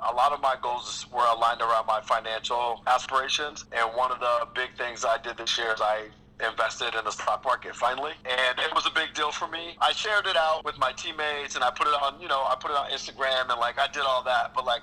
a 0.06 0.12
lot 0.14 0.32
of 0.32 0.40
my 0.40 0.54
goals 0.62 1.06
were 1.12 1.26
aligned 1.26 1.61
around 1.61 1.87
my 1.87 2.00
financial 2.00 2.82
aspirations. 2.87 3.64
And 3.72 3.88
one 3.96 4.12
of 4.12 4.20
the 4.20 4.48
big 4.54 4.70
things 4.76 5.04
I 5.04 5.18
did 5.18 5.37
this 5.37 5.58
year 5.58 5.72
is 5.72 5.80
I 5.80 6.06
invested 6.46 6.94
in 6.94 7.04
the 7.04 7.11
stock 7.11 7.44
market 7.44 7.74
finally 7.74 8.12
and 8.24 8.58
it 8.61 8.72
was 8.72 8.87
a 8.87 8.90
big 8.90 9.12
deal 9.12 9.32
for 9.32 9.48
me 9.48 9.76
i 9.80 9.90
shared 9.90 10.24
it 10.24 10.37
out 10.37 10.64
with 10.64 10.78
my 10.78 10.92
teammates 10.92 11.56
and 11.56 11.64
i 11.64 11.70
put 11.72 11.88
it 11.88 11.94
on 12.00 12.14
you 12.20 12.28
know 12.28 12.44
i 12.44 12.54
put 12.54 12.70
it 12.70 12.76
on 12.76 12.88
instagram 12.92 13.50
and 13.50 13.58
like 13.58 13.76
i 13.76 13.88
did 13.88 14.02
all 14.02 14.22
that 14.22 14.54
but 14.54 14.64
like 14.64 14.82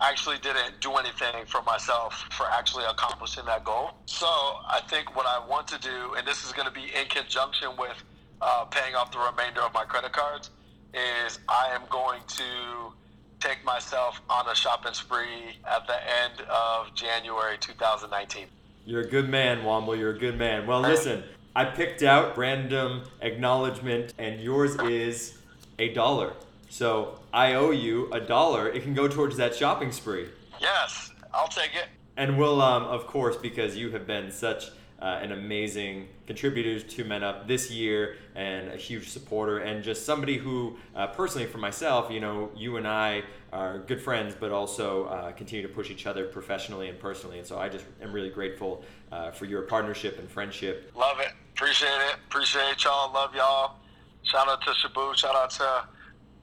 actually 0.00 0.36
didn't 0.38 0.80
do 0.80 0.92
anything 0.94 1.46
for 1.46 1.62
myself 1.62 2.24
for 2.32 2.46
actually 2.50 2.84
accomplishing 2.84 3.44
that 3.46 3.64
goal 3.64 3.92
so 4.06 4.26
i 4.26 4.80
think 4.88 5.16
what 5.16 5.26
i 5.26 5.38
want 5.48 5.66
to 5.66 5.78
do 5.80 6.14
and 6.16 6.26
this 6.26 6.44
is 6.44 6.52
going 6.52 6.68
to 6.68 6.74
be 6.74 6.92
in 6.94 7.06
conjunction 7.08 7.68
with 7.78 8.02
uh, 8.42 8.64
paying 8.66 8.94
off 8.94 9.10
the 9.10 9.18
remainder 9.18 9.62
of 9.62 9.72
my 9.72 9.84
credit 9.84 10.12
cards 10.12 10.50
is 10.92 11.38
i 11.48 11.68
am 11.74 11.82
going 11.88 12.20
to 12.26 12.92
take 13.40 13.64
myself 13.64 14.20
on 14.28 14.48
a 14.48 14.54
shopping 14.54 14.92
spree 14.92 15.58
at 15.64 15.86
the 15.86 15.94
end 15.94 16.48
of 16.48 16.94
January 16.94 17.56
2019. 17.58 18.46
You're 18.84 19.02
a 19.02 19.08
good 19.08 19.28
man, 19.28 19.62
Womble. 19.62 19.98
You're 19.98 20.14
a 20.14 20.18
good 20.18 20.38
man. 20.38 20.66
Well, 20.66 20.80
listen, 20.80 21.24
I 21.54 21.64
picked 21.64 22.02
out 22.02 22.36
random 22.38 23.02
acknowledgement, 23.20 24.14
and 24.18 24.40
yours 24.40 24.76
is 24.82 25.38
a 25.78 25.92
dollar. 25.92 26.32
So 26.68 27.20
I 27.32 27.54
owe 27.54 27.70
you 27.70 28.12
a 28.12 28.20
dollar. 28.20 28.68
It 28.68 28.82
can 28.82 28.94
go 28.94 29.08
towards 29.08 29.36
that 29.36 29.54
shopping 29.54 29.92
spree. 29.92 30.28
Yes, 30.60 31.12
I'll 31.32 31.48
take 31.48 31.74
it. 31.74 31.88
And 32.16 32.38
we'll, 32.38 32.60
um, 32.62 32.84
of 32.84 33.06
course, 33.06 33.36
because 33.36 33.76
you 33.76 33.90
have 33.90 34.06
been 34.06 34.30
such 34.30 34.70
uh, 35.00 35.20
an 35.22 35.32
amazing 35.32 36.08
contributor 36.26 36.80
to 36.80 37.04
Men 37.04 37.22
Up 37.22 37.46
this 37.46 37.70
year 37.70 38.16
and 38.34 38.70
a 38.70 38.76
huge 38.76 39.10
supporter, 39.10 39.58
and 39.58 39.84
just 39.84 40.06
somebody 40.06 40.38
who, 40.38 40.78
uh, 40.94 41.08
personally, 41.08 41.46
for 41.46 41.58
myself, 41.58 42.10
you 42.10 42.20
know, 42.20 42.50
you 42.56 42.78
and 42.78 42.88
I 42.88 43.22
are 43.52 43.78
good 43.80 44.00
friends, 44.00 44.34
but 44.38 44.52
also 44.52 45.04
uh, 45.04 45.32
continue 45.32 45.66
to 45.66 45.72
push 45.72 45.90
each 45.90 46.06
other 46.06 46.24
professionally 46.24 46.88
and 46.88 46.98
personally. 46.98 47.38
And 47.38 47.46
so 47.46 47.58
I 47.58 47.68
just 47.68 47.84
am 48.02 48.12
really 48.12 48.30
grateful 48.30 48.82
uh, 49.12 49.30
for 49.30 49.44
your 49.44 49.62
partnership 49.62 50.18
and 50.18 50.30
friendship. 50.30 50.90
Love 50.96 51.20
it. 51.20 51.32
Appreciate 51.54 51.88
it. 51.88 52.16
Appreciate 52.28 52.82
y'all. 52.84 53.12
Love 53.12 53.34
y'all. 53.34 53.76
Shout 54.22 54.48
out 54.48 54.62
to 54.62 54.70
Shabu. 54.70 55.14
Shout 55.16 55.34
out 55.36 55.50
to 55.50 55.84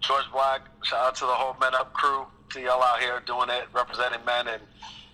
George 0.03 0.25
Black. 0.31 0.61
Shout 0.83 0.99
out 0.99 1.15
to 1.15 1.25
the 1.25 1.31
whole 1.31 1.55
Men 1.59 1.73
Up 1.73 1.93
crew. 1.93 2.25
To 2.51 2.59
y'all 2.59 2.83
out 2.83 2.99
here 2.99 3.21
doing 3.25 3.49
it, 3.49 3.63
representing 3.73 4.23
men 4.25 4.47
and 4.47 4.61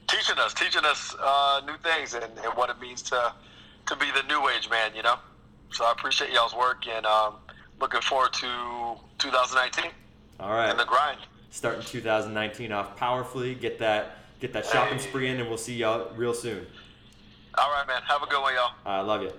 teaching 0.08 0.38
us, 0.40 0.54
teaching 0.54 0.84
us 0.84 1.16
uh, 1.22 1.62
new 1.66 1.78
things 1.78 2.14
and, 2.14 2.26
and, 2.26 2.54
what 2.56 2.70
it 2.70 2.82
means 2.82 3.02
to 3.04 3.34
to 3.86 3.96
be 3.96 4.08
the 4.12 4.24
new 4.28 4.50
age 4.50 4.70
man. 4.70 4.94
You 4.94 5.04
know. 5.04 5.16
So 5.72 5.86
I 5.86 5.92
appreciate 5.92 6.32
y'all's 6.32 6.56
work 6.56 6.88
and 6.88 7.06
um, 7.06 7.36
looking 7.80 8.02
forward 8.02 8.34
to 8.34 8.96
2019. 9.20 9.92
All 10.40 10.50
right. 10.50 10.70
And 10.70 10.80
the 10.80 10.86
grind. 10.86 11.20
Starting 11.52 11.84
2019 11.84 12.72
off 12.72 12.98
powerfully. 12.98 13.56
Get 13.56 13.80
that 13.80 14.18
get 14.40 14.52
that 14.54 14.66
shopping 14.66 14.98
hey. 14.98 15.04
spree 15.04 15.28
in, 15.30 15.40
and 15.40 15.48
we'll 15.48 15.58
see 15.58 15.76
y'all 15.76 16.12
real 16.16 16.34
soon. 16.34 16.66
All 17.58 17.70
right, 17.72 17.88
man. 17.88 18.02
Have 18.08 18.24
a 18.24 18.28
good 18.28 18.42
one, 18.42 18.54
y'all. 18.54 18.72
I 18.86 19.02
love 19.02 19.22
you. 19.22 19.32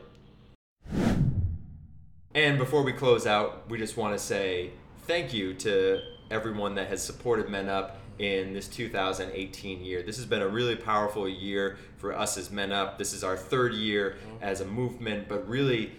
And 2.34 2.58
before 2.58 2.82
we 2.82 2.92
close 2.92 3.26
out, 3.26 3.68
we 3.68 3.76
just 3.76 3.96
want 3.96 4.16
to 4.16 4.18
say 4.18 4.70
thank 5.06 5.32
you 5.32 5.54
to 5.54 6.00
everyone 6.30 6.74
that 6.76 6.88
has 6.88 7.02
supported 7.02 7.48
Men 7.48 7.68
Up 7.68 7.98
in 8.18 8.52
this 8.52 8.68
2018 8.68 9.82
year. 9.82 10.02
This 10.02 10.16
has 10.16 10.26
been 10.26 10.42
a 10.42 10.48
really 10.48 10.76
powerful 10.76 11.28
year 11.28 11.78
for 11.96 12.16
us 12.16 12.36
as 12.36 12.50
Men 12.50 12.72
Up. 12.72 12.98
This 12.98 13.12
is 13.12 13.24
our 13.24 13.36
third 13.36 13.72
year 13.72 14.16
mm-hmm. 14.18 14.42
as 14.42 14.60
a 14.60 14.66
movement, 14.66 15.28
but 15.28 15.48
really 15.48 15.92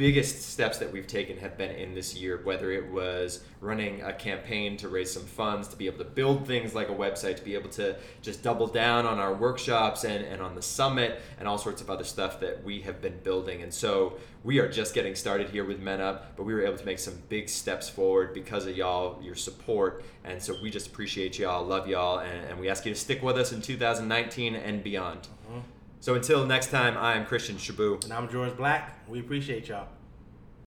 biggest 0.00 0.50
steps 0.50 0.78
that 0.78 0.90
we've 0.90 1.06
taken 1.06 1.36
have 1.36 1.58
been 1.58 1.72
in 1.72 1.94
this 1.94 2.16
year, 2.16 2.40
whether 2.42 2.72
it 2.72 2.90
was 2.90 3.44
running 3.60 4.00
a 4.00 4.14
campaign 4.14 4.74
to 4.74 4.88
raise 4.88 5.12
some 5.12 5.26
funds, 5.26 5.68
to 5.68 5.76
be 5.76 5.84
able 5.84 5.98
to 5.98 6.10
build 6.10 6.46
things 6.46 6.74
like 6.74 6.88
a 6.88 6.94
website, 6.94 7.36
to 7.36 7.44
be 7.44 7.54
able 7.54 7.68
to 7.68 7.94
just 8.22 8.42
double 8.42 8.66
down 8.66 9.04
on 9.04 9.18
our 9.18 9.34
workshops 9.34 10.04
and, 10.04 10.24
and 10.24 10.40
on 10.40 10.54
the 10.54 10.62
summit 10.62 11.20
and 11.38 11.46
all 11.46 11.58
sorts 11.58 11.82
of 11.82 11.90
other 11.90 12.02
stuff 12.02 12.40
that 12.40 12.64
we 12.64 12.80
have 12.80 13.02
been 13.02 13.18
building. 13.22 13.62
And 13.62 13.74
so 13.74 14.14
we 14.42 14.58
are 14.58 14.70
just 14.70 14.94
getting 14.94 15.14
started 15.14 15.50
here 15.50 15.66
with 15.66 15.80
Men 15.80 16.00
Up, 16.00 16.34
but 16.34 16.44
we 16.44 16.54
were 16.54 16.64
able 16.64 16.78
to 16.78 16.86
make 16.86 16.98
some 16.98 17.18
big 17.28 17.50
steps 17.50 17.90
forward 17.90 18.32
because 18.32 18.66
of 18.66 18.74
y'all, 18.74 19.22
your 19.22 19.34
support. 19.34 20.02
And 20.24 20.40
so 20.40 20.56
we 20.62 20.70
just 20.70 20.86
appreciate 20.86 21.38
y'all, 21.38 21.62
love 21.62 21.86
y'all, 21.86 22.20
and, 22.20 22.46
and 22.46 22.58
we 22.58 22.70
ask 22.70 22.86
you 22.86 22.94
to 22.94 22.98
stick 22.98 23.22
with 23.22 23.36
us 23.36 23.52
in 23.52 23.60
2019 23.60 24.54
and 24.54 24.82
beyond. 24.82 25.28
Mm-hmm. 25.46 25.58
So 26.02 26.14
until 26.14 26.46
next 26.46 26.70
time, 26.70 26.96
I 26.96 27.14
am 27.14 27.26
Christian 27.26 27.56
Shabu. 27.56 28.02
And 28.04 28.12
I'm 28.14 28.26
George 28.30 28.56
Black. 28.56 29.06
We 29.06 29.20
appreciate 29.20 29.68
y'all. 29.68 29.86